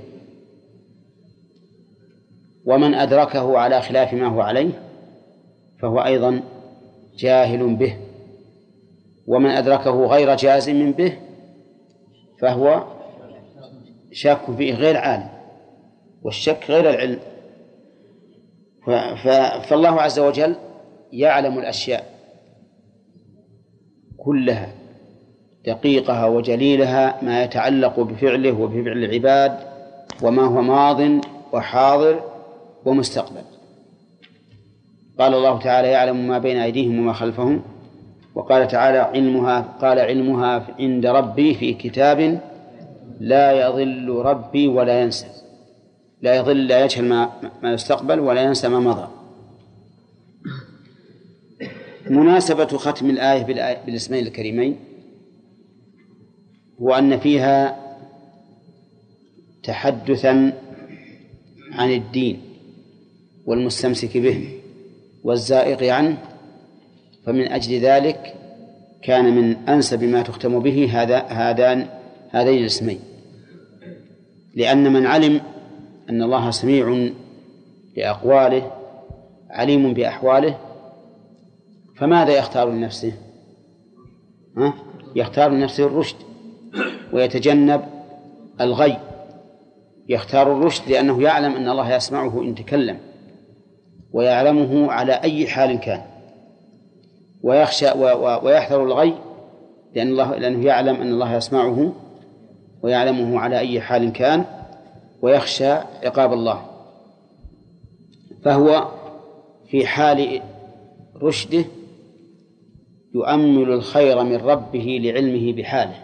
ومن 2.66 2.94
أدركه 2.94 3.58
على 3.58 3.82
خلاف 3.82 4.14
ما 4.14 4.28
هو 4.28 4.42
عليه 4.42 4.84
فهو 5.80 6.00
أيضا 6.00 6.42
جاهل 7.18 7.76
به. 7.76 7.98
ومن 9.28 9.50
أدركه 9.50 10.06
غير 10.06 10.36
جازم 10.36 10.92
به 10.92 11.18
فهو 12.40 12.95
شاك 14.16 14.52
فيه 14.58 14.74
غير 14.74 14.98
عالم 14.98 15.30
والشك 16.24 16.66
غير 16.70 16.90
العلم. 16.90 17.20
فالله 19.68 20.02
عز 20.02 20.20
وجل 20.20 20.56
يعلم 21.12 21.60
الأشياء 21.60 22.06
كلها 24.18 24.70
دقيقها 25.66 26.26
وجليلها 26.26 27.24
ما 27.24 27.44
يتعلق 27.44 28.00
بفعله 28.00 28.52
وبفعل 28.52 29.04
العباد 29.04 29.60
وما 30.24 30.44
هو 30.44 30.62
ماض 30.62 31.02
وحاضر 31.54 32.24
ومستقبل. 32.86 33.42
قال 35.20 35.34
الله 35.34 35.60
تعالى 35.60 35.88
يعلم 35.88 36.28
ما 36.28 36.40
بين 36.40 36.58
أيديهم 36.58 37.00
وما 37.00 37.14
خلفهم. 37.14 37.62
وقال 38.36 38.68
تعالى 38.68 38.98
علمها 38.98 39.62
قال 39.82 40.00
علمها 40.00 40.68
عند 40.80 41.06
ربي 41.06 41.54
في 41.54 41.74
كتاب 41.74 42.42
لا 43.20 43.68
يضل 43.68 44.10
ربي 44.10 44.68
ولا 44.68 45.02
ينسى. 45.02 45.28
لا 46.22 46.36
يضل 46.36 46.68
لا 46.68 46.86
يجهل 46.86 47.06
ما, 47.06 47.32
ما 47.64 47.74
يستقبل 47.74 48.20
ولا 48.20 48.44
ينسى 48.44 48.70
ما 48.70 48.80
مضى. 48.80 49.08
مناسبة 52.10 52.66
ختم 52.66 53.10
الآية 53.10 53.44
بالاسمين 53.86 54.28
الكريمين 54.28 54.80
هو 56.82 56.94
أن 56.94 57.20
فيها 57.20 57.86
تحدثا 59.64 60.54
عن 61.72 61.92
الدين 61.92 62.42
والمستمسك 63.46 64.18
به 64.18 64.50
والزائغ 65.24 65.90
عنه 65.90 66.18
فمن 67.26 67.48
أجل 67.52 67.80
ذلك 67.80 68.36
كان 69.04 69.36
من 69.36 69.70
أنسب 69.70 70.04
ما 70.04 70.22
تختم 70.22 70.60
به 70.60 71.02
هذا 71.02 71.18
هذان 71.18 71.88
هذين 72.30 72.60
الاسمين 72.60 73.00
لأن 74.56 74.94
من 74.94 75.06
علم 75.06 75.42
أن 76.10 76.24
الله 76.24 76.52
سميع 76.52 77.12
لأقواله 77.98 78.72
عليم 79.50 79.94
بأحواله 79.94 80.58
فماذا 81.96 82.38
يختار 82.38 82.70
لنفسه؟ 82.70 83.14
ها؟ 84.58 84.74
يختار 85.16 85.52
لنفسه 85.52 85.86
الرشد 85.86 86.16
ويتجنب 87.14 87.82
الغي 88.62 88.98
يختار 90.10 90.52
الرشد 90.52 90.90
لأنه 90.90 91.22
يعلم 91.22 91.56
أن 91.56 91.70
الله 91.70 91.96
يسمعه 91.96 92.42
إن 92.42 92.56
تكلم 92.56 92.98
ويعلمه 94.14 94.92
على 94.92 95.14
أي 95.14 95.48
حال 95.48 95.80
كان 95.80 96.02
ويخشى 97.44 97.92
ويحذر 98.44 98.84
الغي 98.84 99.14
لأن 99.96 100.08
الله 100.08 100.36
لأنه 100.36 100.66
يعلم 100.66 100.96
أن 100.96 101.08
الله 101.08 101.36
يسمعه 101.36 101.94
ويعلمه 102.82 103.40
على 103.40 103.60
أي 103.60 103.82
حال 103.82 104.14
كان 104.14 104.46
ويخشى 105.22 105.72
عقاب 106.04 106.34
الله. 106.34 106.66
فهو 108.44 108.88
في 109.68 109.88
حال 109.88 110.42
رشده 111.22 111.66
يؤمل 113.16 113.72
الخير 113.72 114.24
من 114.24 114.36
ربه 114.36 115.00
لعلمه 115.04 115.54
بحاله 115.54 115.96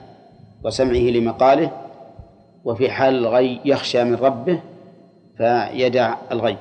وسمعه 0.64 1.10
لمقاله 1.12 1.72
وفي 2.66 2.90
حال 2.90 3.16
الغي 3.16 3.60
يخشى 3.66 4.04
من 4.04 4.16
ربه 4.16 4.62
فيدع 5.38 6.16
الغي. 6.32 6.58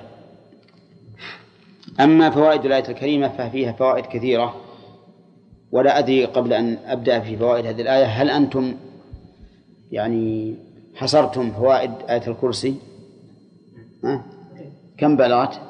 أما 2.00 2.30
فوائد 2.30 2.64
الآية 2.64 2.88
الكريمة 2.88 3.28
ففيها 3.28 3.72
فوائد 3.72 4.06
كثيرة 4.06 4.54
ولا 5.72 5.98
أدري 5.98 6.24
قبل 6.24 6.52
أن 6.52 6.78
أبدأ 6.86 7.20
في 7.20 7.36
فوائد 7.36 7.66
هذه 7.66 7.80
الآية 7.80 8.04
هل 8.04 8.30
أنتم 8.30 8.74
يعني 9.90 10.54
حصرتم 10.94 11.52
فوائد 11.52 11.90
آية 12.08 12.28
الكرسي 12.28 12.74
ها؟ 14.04 14.24
كم 14.98 15.16
بلغت 15.16 15.60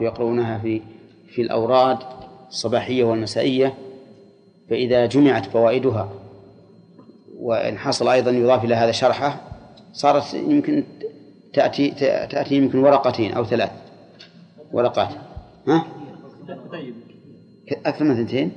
يقرؤونها 0.00 0.58
في 0.58 0.82
في 1.28 1.42
الأوراد 1.42 1.98
الصباحية 2.48 3.04
والمسائية 3.04 3.74
فإذا 4.70 5.06
جمعت 5.06 5.46
فوائدها 5.46 6.12
وإن 7.40 7.78
حصل 7.78 8.08
أيضا 8.08 8.30
يضاف 8.30 8.64
إلى 8.64 8.74
هذا 8.74 8.90
شرحه 8.90 9.40
صارت 9.92 10.34
يمكن 10.34 10.84
تأتي 11.52 11.90
تأتي 12.30 12.54
يمكن 12.54 12.78
ورقتين 12.78 13.32
أو 13.32 13.44
ثلاث 13.44 13.70
ورقات 14.72 15.08
ها؟ 15.68 15.84
أكثر 17.86 18.04
من 18.04 18.10
اثنتين؟ 18.10 18.52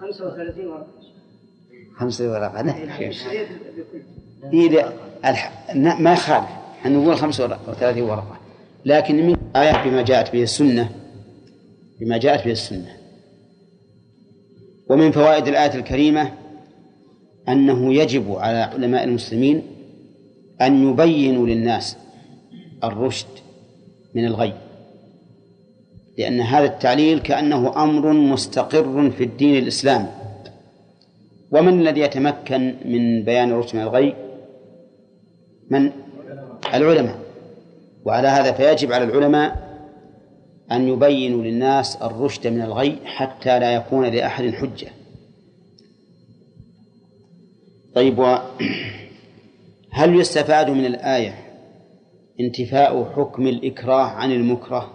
35 0.00 0.66
ورقة 0.66 0.86
35 1.98 2.28
ورقة. 2.30 2.62
نعم 5.74 6.02
ما 6.02 6.12
يخالف 6.12 6.48
نقول 6.86 7.16
35 7.16 8.02
ورقة 8.02 8.36
لكن 8.84 9.26
من 9.26 9.36
آية 9.56 9.84
بما 9.84 10.02
جاءت 10.02 10.32
به 10.32 10.42
السنة 10.42 10.90
بما 12.00 12.18
جاءت 12.18 12.44
به 12.44 12.52
السنة. 12.52 12.96
ومن 14.90 15.10
فوائد 15.10 15.48
الآية 15.48 15.74
الكريمة 15.74 16.32
أنه 17.48 17.94
يجب 17.94 18.32
على 18.32 18.58
علماء 18.58 19.04
المسلمين 19.04 19.62
أن 20.60 20.90
يبينوا 20.90 21.46
للناس 21.46 21.96
الرشد 22.84 23.26
من 24.14 24.24
الغي. 24.24 24.52
لأن 26.18 26.40
هذا 26.40 26.64
التعليل 26.64 27.18
كأنه 27.18 27.82
أمر 27.82 28.12
مستقر 28.12 29.10
في 29.10 29.24
الدين 29.24 29.62
الإسلامي. 29.62 30.08
ومن 31.50 31.80
الذي 31.80 32.00
يتمكن 32.00 32.74
من 32.84 33.22
بيان 33.24 33.50
الرشد 33.50 33.76
من 33.76 33.82
الغي؟ 33.82 34.14
من؟ 35.70 35.92
العلماء. 36.74 37.18
وعلى 38.04 38.28
هذا 38.28 38.52
فيجب 38.52 38.92
على 38.92 39.04
العلماء 39.04 39.66
أن 40.72 40.88
يبينوا 40.88 41.42
للناس 41.42 41.96
الرشد 41.96 42.46
من 42.46 42.62
الغي 42.62 42.98
حتى 43.04 43.58
لا 43.58 43.74
يكون 43.74 44.06
لأحد 44.06 44.50
حجة. 44.50 44.88
طيب 47.94 48.20
هل 49.98 50.20
يستفاد 50.20 50.70
من 50.70 50.86
الآية 50.86 51.34
انتفاء 52.40 53.12
حكم 53.16 53.46
الإكراه 53.46 54.04
عن 54.04 54.32
المكره؟ 54.32 54.92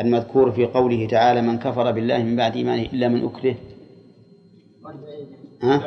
المذكور 0.00 0.52
في 0.52 0.66
قوله 0.66 1.06
تعالى 1.06 1.42
من 1.42 1.58
كفر 1.58 1.90
بالله 1.90 2.18
من 2.18 2.36
بعد 2.36 2.56
إيمانه 2.56 2.82
إلا 2.82 3.08
من 3.08 3.24
أكره. 3.24 3.54
ها؟ 5.62 5.82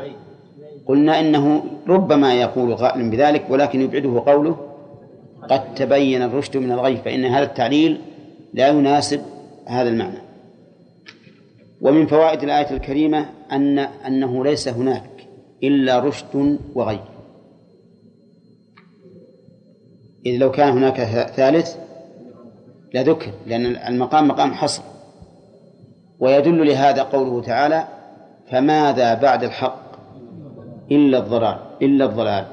قلنا 0.87 1.19
إنه 1.19 1.63
ربما 1.87 2.33
يقول 2.33 2.73
غائل 2.73 3.09
بذلك 3.09 3.45
ولكن 3.49 3.81
يبعده 3.81 4.23
قوله 4.25 4.57
قد 5.49 5.73
تبين 5.75 6.21
الرشد 6.21 6.57
من 6.57 6.71
الغي 6.71 6.97
فإن 6.97 7.25
هذا 7.25 7.43
التعليل 7.43 8.01
لا 8.53 8.67
يناسب 8.67 9.21
هذا 9.65 9.89
المعنى. 9.89 10.17
ومن 11.81 12.07
فوائد 12.07 12.43
الآية 12.43 12.71
الكريمة 12.71 13.29
أن 13.51 13.79
أنه 13.79 14.43
ليس 14.43 14.67
هناك 14.67 15.27
إلا 15.63 15.99
رشد 15.99 16.59
وغي. 16.75 16.99
إذ 20.25 20.37
لو 20.37 20.51
كان 20.51 20.69
هناك 20.69 21.01
ثالث 21.35 21.75
لذكر 22.93 23.31
لأن 23.47 23.65
المقام 23.65 24.27
مقام 24.27 24.53
حصر. 24.53 24.83
ويدل 26.19 26.67
لهذا 26.67 27.03
قوله 27.03 27.41
تعالى 27.41 27.87
فماذا 28.51 29.13
بعد 29.13 29.43
الحق 29.43 29.85
إلا 30.91 31.17
الضلال؟ 31.17 31.59
إلا 31.81 32.05
الضلال. 32.05 32.45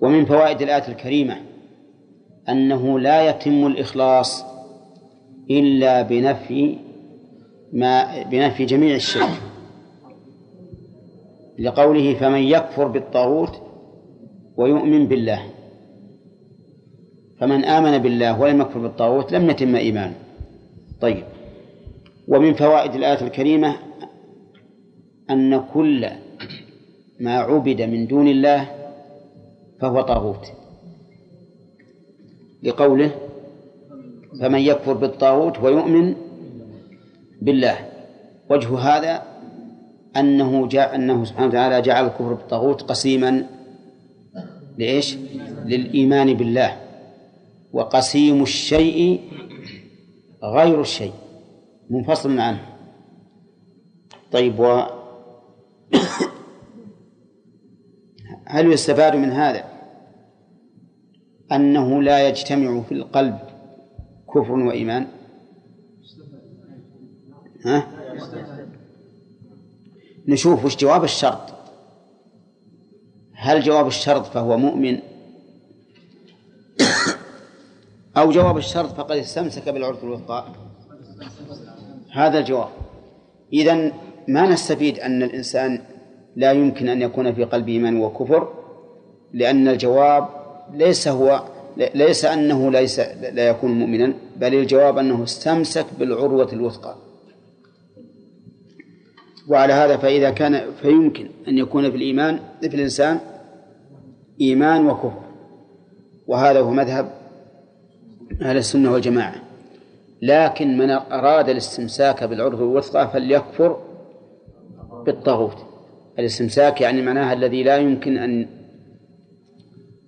ومن 0.00 0.24
فوائد 0.24 0.62
الآية 0.62 0.88
الكريمة 0.88 1.36
أنه 2.48 2.98
لا 3.00 3.28
يتم 3.28 3.66
الإخلاص 3.66 4.44
إلا 5.50 6.02
بنفي 6.02 6.78
ما 7.72 8.22
بنفي 8.22 8.64
جميع 8.64 8.94
الشرك. 8.94 9.40
لقوله 11.58 12.14
فمن 12.14 12.40
يكفر 12.40 12.88
بالطاغوت 12.88 13.62
ويؤمن 14.56 15.06
بالله 15.06 15.42
فمن 17.40 17.64
آمن 17.64 17.98
بالله 17.98 18.40
ولم 18.40 18.60
يكفر 18.60 18.78
بالطاغوت 18.78 19.32
لم 19.32 19.50
يتم 19.50 19.76
إيمانه. 19.76 20.14
طيب. 21.00 21.24
ومن 22.28 22.54
فوائد 22.54 22.94
الآية 22.94 23.20
الكريمة 23.20 23.76
أن 25.30 25.60
كل 25.74 26.08
ما 27.20 27.34
عبد 27.38 27.82
من 27.82 28.06
دون 28.06 28.28
الله 28.28 28.70
فهو 29.80 30.00
طاغوت. 30.00 30.46
لقوله 32.62 33.10
فمن 34.40 34.58
يكفر 34.60 34.92
بالطاغوت 34.92 35.58
ويؤمن 35.58 36.14
بالله. 37.42 37.88
وجه 38.50 38.78
هذا 38.78 39.22
أنه 40.16 40.68
جاء 40.68 40.94
أنه 40.94 41.24
سبحانه 41.24 41.48
وتعالى 41.48 41.82
جعل 41.82 42.06
الكفر 42.06 42.32
بالطاغوت 42.32 42.82
قسيما 42.82 43.46
لإيش؟ 44.78 45.16
للإيمان 45.64 46.34
بالله. 46.34 46.76
وقسيم 47.72 48.42
الشيء 48.42 49.20
غير 50.42 50.80
الشيء. 50.80 51.12
منفصل 51.90 52.38
عنه. 52.38 52.66
طيب 54.32 54.60
و 54.60 54.82
هل 58.46 58.72
يستفاد 58.72 59.16
من 59.16 59.30
هذا 59.30 59.64
أنه 61.52 62.02
لا 62.02 62.28
يجتمع 62.28 62.82
في 62.82 62.92
القلب 62.92 63.38
كفر 64.34 64.52
وإيمان؟ 64.52 65.06
ها؟ 67.64 67.86
نشوف 70.28 70.64
وش 70.64 70.76
جواب 70.76 71.04
الشرط. 71.04 71.54
هل 73.32 73.60
جواب 73.60 73.86
الشرط 73.86 74.26
فهو 74.26 74.56
مؤمن؟ 74.56 74.98
أو 78.16 78.30
جواب 78.30 78.56
الشرط 78.56 78.92
فقد 78.92 79.16
استمسك 79.16 79.68
بالعرف 79.68 80.04
الوثقى؟ 80.04 80.63
هذا 82.14 82.38
الجواب. 82.38 82.68
إذن 83.52 83.92
ما 84.28 84.46
نستفيد 84.46 84.98
أن 84.98 85.22
الإنسان 85.22 85.80
لا 86.36 86.52
يمكن 86.52 86.88
أن 86.88 87.02
يكون 87.02 87.34
في 87.34 87.44
قلبه 87.44 87.72
إيمان 87.72 88.00
وكفر 88.00 88.48
لأن 89.32 89.68
الجواب 89.68 90.28
ليس 90.74 91.08
هو 91.08 91.42
ليس 91.94 92.24
أنه 92.24 92.70
ليس 92.70 93.00
لا 93.32 93.48
يكون 93.48 93.70
مؤمنا 93.70 94.14
بل 94.36 94.54
الجواب 94.54 94.98
أنه 94.98 95.22
استمسك 95.24 95.86
بالعروة 95.98 96.52
الوثقى. 96.52 96.96
وعلى 99.48 99.72
هذا 99.72 99.96
فإذا 99.96 100.30
كان 100.30 100.72
فيمكن 100.82 101.28
أن 101.48 101.58
يكون 101.58 101.90
في 101.90 101.96
الإيمان 101.96 102.38
في 102.60 102.76
الإنسان 102.76 103.18
إيمان 104.40 104.86
وكفر. 104.86 105.22
وهذا 106.26 106.60
هو 106.60 106.70
مذهب 106.70 107.10
أهل 108.42 108.56
السنة 108.56 108.92
والجماعة. 108.92 109.43
لكن 110.22 110.78
من 110.78 110.90
أراد 110.90 111.48
الاستمساك 111.48 112.24
بالعرف 112.24 112.60
الوثقى 112.60 113.10
فليكفر 113.10 113.80
بالطاغوت. 115.06 115.56
الاستمساك 116.18 116.80
يعني 116.80 117.02
معناها 117.02 117.32
الذي 117.32 117.62
لا 117.62 117.76
يمكن 117.76 118.18
أن 118.18 118.46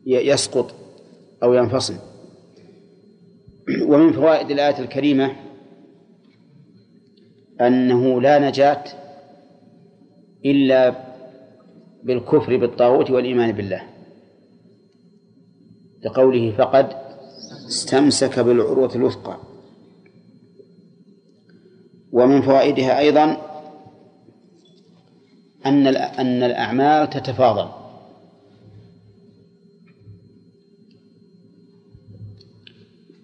يسقط 0.06 0.74
أو 1.42 1.54
ينفصل. 1.54 1.94
ومن 3.82 4.12
فوائد 4.12 4.50
الآية 4.50 4.78
الكريمة 4.78 5.36
أنه 7.60 8.20
لا 8.20 8.48
نجاة 8.48 8.84
إلا 10.44 10.94
بالكفر 12.04 12.56
بالطاغوت 12.56 13.10
والإيمان 13.10 13.52
بالله. 13.52 13.82
لقوله 16.04 16.52
فقد 16.58 16.88
استمسك 17.68 18.38
بالعروة 18.38 18.94
الوثقى. 18.94 19.45
ومن 22.12 22.42
فوائدها 22.42 22.98
أيضا 22.98 23.36
أن 25.66 25.86
أن 25.96 26.42
الأعمال 26.42 27.10
تتفاضل 27.10 27.68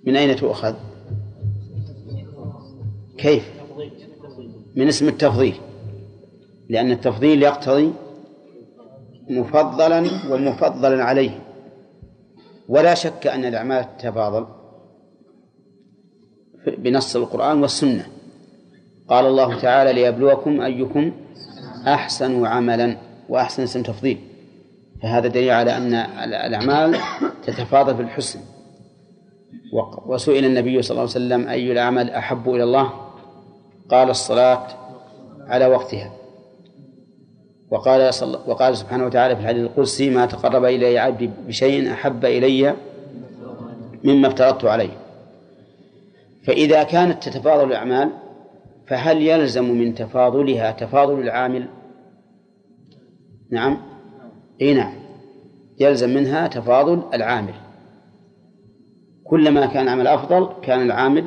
من 0.04 0.16
أين 0.16 0.36
تؤخذ؟ 0.36 0.74
كيف؟ 3.18 3.50
من 4.76 4.88
اسم 4.88 5.08
التفضيل 5.08 5.54
لأن 6.68 6.90
التفضيل 6.90 7.42
يقتضي 7.42 7.92
مفضلا 9.30 9.98
ومفضلا 10.30 11.04
عليه 11.04 11.38
ولا 12.68 12.94
شك 12.94 13.26
أن 13.26 13.44
الأعمال 13.44 13.96
تتفاضل 13.98 14.46
بنص 16.78 17.16
القرآن 17.16 17.62
والسنة 17.62 18.06
قال 19.12 19.26
الله 19.26 19.60
تعالى 19.60 19.92
ليبلوكم 19.92 20.60
أيكم 20.60 21.12
أحسن 21.86 22.46
عملا 22.46 22.96
وأحسن 23.28 23.62
اسم 23.62 23.82
تفضيل. 23.82 24.18
فهذا 25.02 25.28
دليل 25.28 25.50
على 25.50 25.76
أن 25.76 25.94
الأعمال 26.24 26.98
تتفاضل 27.46 27.96
في 27.96 28.02
الحسن 28.02 28.40
وسئل 30.06 30.44
النبي 30.44 30.82
صلى 30.82 30.90
الله 30.90 31.00
عليه 31.00 31.10
وسلم 31.10 31.48
أي 31.48 31.72
الأعمال 31.72 32.10
أحب 32.10 32.48
إلى 32.48 32.62
الله؟ 32.64 32.92
قال 33.90 34.10
الصلاة 34.10 34.66
على 35.46 35.66
وقتها. 35.66 36.12
وقال 37.70 38.10
وقال 38.46 38.76
سبحانه 38.76 39.06
وتعالى 39.06 39.36
في 39.36 39.42
الحديث 39.42 39.62
القدسي 39.62 40.10
ما 40.10 40.26
تقرب 40.26 40.64
إلي 40.64 40.98
عبدي 40.98 41.30
بشيء 41.46 41.92
أحب 41.92 42.24
إلي 42.24 42.74
مما 44.04 44.28
افترضت 44.28 44.64
عليه. 44.64 44.96
فإذا 46.46 46.82
كانت 46.82 47.28
تتفاضل 47.28 47.68
الأعمال 47.68 48.21
فهل 48.86 49.22
يلزم 49.22 49.64
من 49.64 49.94
تفاضلها 49.94 50.70
تفاضل 50.70 51.20
العامل؟ 51.20 51.68
نعم. 53.50 53.78
إي 54.60 54.74
نعم. 54.74 54.94
يلزم 55.80 56.14
منها 56.14 56.46
تفاضل 56.46 57.02
العامل. 57.14 57.54
كلما 59.24 59.66
كان 59.66 59.82
العمل 59.82 60.06
أفضل 60.06 60.48
كان 60.62 60.82
العامل 60.82 61.26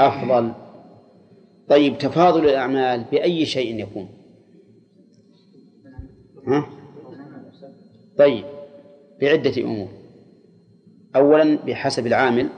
أفضل. 0.00 0.52
طيب 1.68 1.98
تفاضل 1.98 2.44
الأعمال 2.44 3.04
بأي 3.12 3.46
شيء 3.46 3.80
يكون؟ 3.80 4.08
ها؟ 6.46 6.66
طيب 8.18 8.44
بعدة 9.20 9.62
أمور. 9.62 9.88
أولا 11.16 11.58
بحسب 11.66 12.06
العامل 12.06 12.48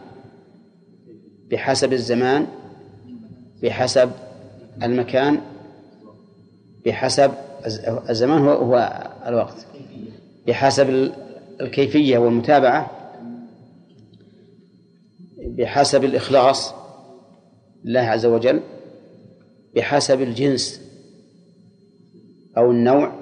بحسب 1.50 1.92
الزمان 1.92 2.46
بحسب 3.66 4.10
المكان 4.82 5.40
بحسب 6.86 7.32
الزمان 8.10 8.38
هو 8.38 8.50
هو 8.50 9.02
الوقت. 9.26 9.66
بحسب 10.46 11.12
الكيفية 11.60 12.18
والمتابعة. 12.18 12.90
بحسب 15.38 16.04
الإخلاص 16.04 16.74
لله 17.84 18.00
عز 18.00 18.26
وجل. 18.26 18.60
بحسب 19.76 20.22
الجنس 20.22 20.80
أو 22.56 22.70
النوع. 22.70 23.12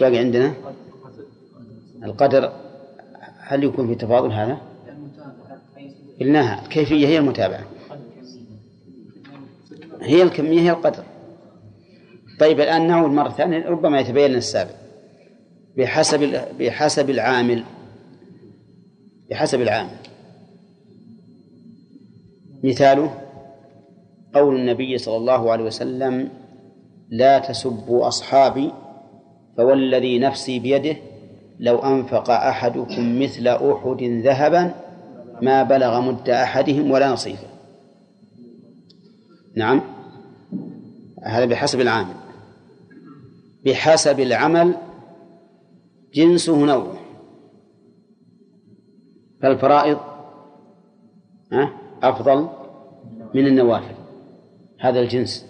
باقي 0.00 0.18
عندنا؟ 0.18 0.54
القدر. 2.02 2.52
هل 3.38 3.64
يكون 3.64 3.86
في 3.86 3.94
تفاضل 3.94 4.32
هذا؟ 4.32 4.58
قلناها. 6.20 6.62
الكيفية 6.64 7.06
هي 7.06 7.18
المتابعة. 7.18 7.75
هي 10.06 10.22
الكمية 10.22 10.60
هي 10.60 10.70
القدر. 10.70 11.04
طيب 12.40 12.60
الآن 12.60 12.86
نعود 12.86 13.10
مرة 13.10 13.28
ثانية 13.28 13.68
ربما 13.68 14.00
يتبين 14.00 14.26
لنا 14.26 14.38
السابق. 14.38 14.74
بحسب 15.76 16.40
بحسب 16.58 17.10
العامل 17.10 17.64
بحسب 19.30 19.60
العامل. 19.60 19.96
مثاله 22.64 23.10
قول 24.34 24.56
النبي 24.56 24.98
صلى 24.98 25.16
الله 25.16 25.52
عليه 25.52 25.64
وسلم 25.64 26.28
لا 27.10 27.38
تسبوا 27.38 28.08
أصحابي 28.08 28.72
فوالذي 29.56 30.18
نفسي 30.18 30.58
بيده 30.58 30.96
لو 31.60 31.78
أنفق 31.78 32.30
أحدكم 32.30 33.22
مثل 33.22 33.48
أحد 33.48 34.02
ذهبا 34.02 34.74
ما 35.42 35.62
بلغ 35.62 36.00
مد 36.00 36.30
أحدهم 36.30 36.90
ولا 36.90 37.12
نصيفه. 37.12 37.46
نعم. 39.56 39.95
هذا 41.26 41.44
بحسب 41.44 41.80
العامل. 41.80 42.14
بحسب 43.64 44.20
العمل 44.20 44.74
جنسه 46.14 46.64
نوعه. 46.64 46.98
فالفرائض 49.42 49.98
أفضل 52.02 52.48
من 53.34 53.46
النوافل. 53.46 53.94
هذا 54.80 55.00
الجنس. 55.00 55.46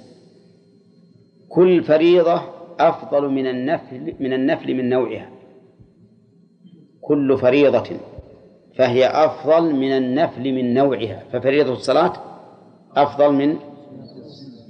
كل 1.48 1.82
فريضة 1.84 2.42
أفضل 2.80 3.28
من 3.28 3.46
النفل 3.46 4.14
من 4.20 4.32
النفل 4.32 4.74
من 4.74 4.88
نوعها. 4.88 5.30
كل 7.00 7.38
فريضة 7.38 7.96
فهي 8.78 9.06
أفضل 9.06 9.74
من 9.74 9.92
النفل 9.92 10.52
من 10.52 10.74
نوعها. 10.74 11.24
ففريضة 11.32 11.72
الصلاة 11.72 12.12
أفضل 12.96 13.32
من 13.32 13.56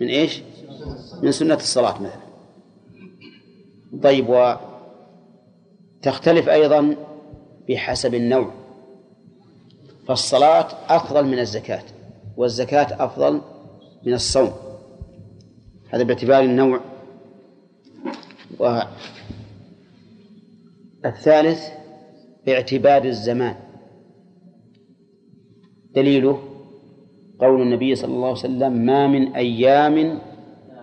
من 0.00 0.06
إيش؟ 0.08 0.42
من 1.22 1.32
سنة 1.32 1.54
الصلاة 1.54 2.02
مثلا. 2.02 2.26
طيب 4.02 4.26
وتختلف 6.02 6.48
أيضا 6.48 6.96
بحسب 7.68 8.14
النوع. 8.14 8.50
فالصلاة 10.08 10.68
أفضل 10.88 11.26
من 11.26 11.38
الزكاة 11.38 11.82
والزكاة 12.36 13.04
أفضل 13.04 13.40
من 14.06 14.14
الصوم. 14.14 14.52
هذا 15.90 16.02
باعتبار 16.02 16.42
النوع. 16.42 16.80
والثالث 21.04 21.68
باعتبار 22.46 23.04
الزمان. 23.04 23.56
دليله 25.94 26.42
قول 27.38 27.62
النبي 27.62 27.94
صلى 27.94 28.14
الله 28.14 28.28
عليه 28.28 28.38
وسلم 28.38 28.72
ما 28.72 29.06
من 29.06 29.34
أيام 29.34 30.20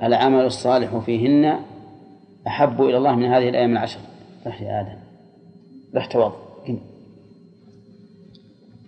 العمل 0.03 0.45
الصالح 0.45 0.97
فيهن 0.97 1.59
أحب 2.47 2.81
إلى 2.81 2.97
الله 2.97 3.15
من 3.15 3.25
هذه 3.25 3.49
الأيام 3.49 3.71
العشر. 3.71 3.99
رح 4.47 4.61
يا 4.61 4.81
آدم. 4.81 4.99
رح 5.95 6.05
توضأ 6.05 6.35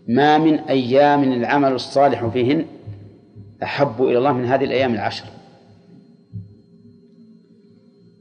ما 0.08 0.38
من 0.38 0.60
أيام 0.60 1.24
العمل 1.24 1.74
الصالح 1.74 2.28
فيهن 2.28 2.66
أحب 3.64 4.04
إلى 4.04 4.18
الله 4.18 4.34
من 4.34 4.46
هذه 4.46 4.64
الأيام 4.64 4.94
العشر. 4.94 5.26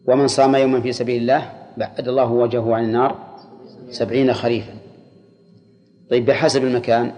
ومن 0.09 0.29
صام 0.29 0.55
يوما 0.55 0.81
في 0.81 0.93
سبيل 0.93 1.23
الله 1.23 1.53
بعد 1.77 2.09
الله 2.09 2.33
وجهه 2.33 2.75
عن 2.75 2.85
النار 2.85 3.37
سبعين 3.91 4.33
خريفا. 4.33 4.75
طيب 6.11 6.27
بحسب 6.27 6.65
المكان 6.65 7.13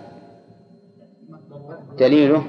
دليله 1.99 2.45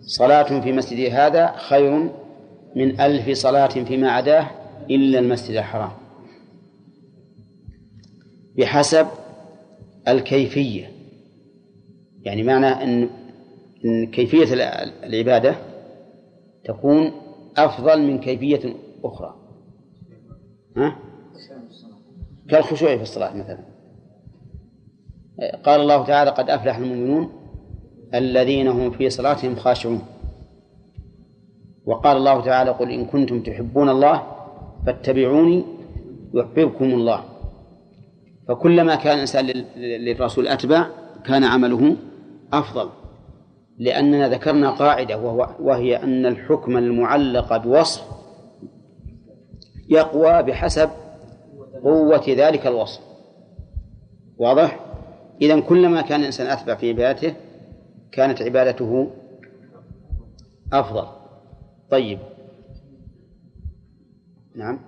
صلاة 0.00 0.60
في 0.60 0.72
مسجد 0.72 1.12
هذا 1.12 1.52
خير 1.56 2.10
من 2.76 3.00
ألف 3.00 3.38
صلاة 3.38 3.66
فيما 3.66 4.10
عداه 4.10 4.50
إلا 4.90 5.18
المسجد 5.18 5.56
الحرام. 5.56 5.90
بحسب 8.58 9.06
الكيفية. 10.08 10.92
يعني 12.22 12.42
معنى 12.42 12.66
أن 12.66 13.08
أن 13.84 14.06
كيفية 14.06 14.54
العبادة 15.04 15.56
تكون 16.64 17.12
أفضل 17.56 18.02
من 18.02 18.20
كيفية 18.20 18.74
أخرى. 19.04 19.36
ها؟ 20.76 20.98
كالخشوع 22.48 22.96
في 22.96 23.02
الصلاة 23.02 23.36
مثلا. 23.36 23.58
قال 25.64 25.80
الله 25.80 26.06
تعالى 26.06 26.30
قد 26.30 26.50
أفلح 26.50 26.76
المؤمنون 26.76 27.32
الذين 28.14 28.68
هم 28.68 28.90
في 28.90 29.10
صلاتهم 29.10 29.56
خاشعون. 29.56 30.02
وقال 31.86 32.16
الله 32.16 32.44
تعالى 32.44 32.70
قل 32.70 32.90
إن 32.90 33.04
كنتم 33.06 33.42
تحبون 33.42 33.88
الله 33.88 34.22
فاتبعوني 34.86 35.64
يحببكم 36.34 36.84
الله. 36.84 37.24
فكلما 38.48 38.94
كان 38.94 39.14
الإنسان 39.14 39.46
للرسول 39.76 40.48
أتبع 40.48 40.86
كان 41.24 41.44
عمله 41.44 41.96
أفضل. 42.52 42.88
لأننا 43.78 44.28
ذكرنا 44.28 44.70
قاعدة 44.70 45.18
وهي 45.60 45.96
أن 45.96 46.26
الحكم 46.26 46.76
المعلق 46.76 47.56
بوصف 47.56 48.02
يقوى 49.88 50.42
بحسب 50.42 50.90
قوة 51.82 52.24
ذلك 52.28 52.66
الوصف. 52.66 53.00
واضح؟ 54.38 54.80
إذا 55.42 55.60
كلما 55.60 56.00
كان 56.02 56.20
الإنسان 56.20 56.46
أتبع 56.46 56.74
في 56.74 56.88
عبادته 56.88 57.34
كانت 58.12 58.42
عبادته 58.42 59.10
أفضل. 60.72 61.21
طيب. 61.92 62.18
نعم. 64.54 64.78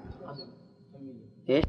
إيش؟ 1.49 1.65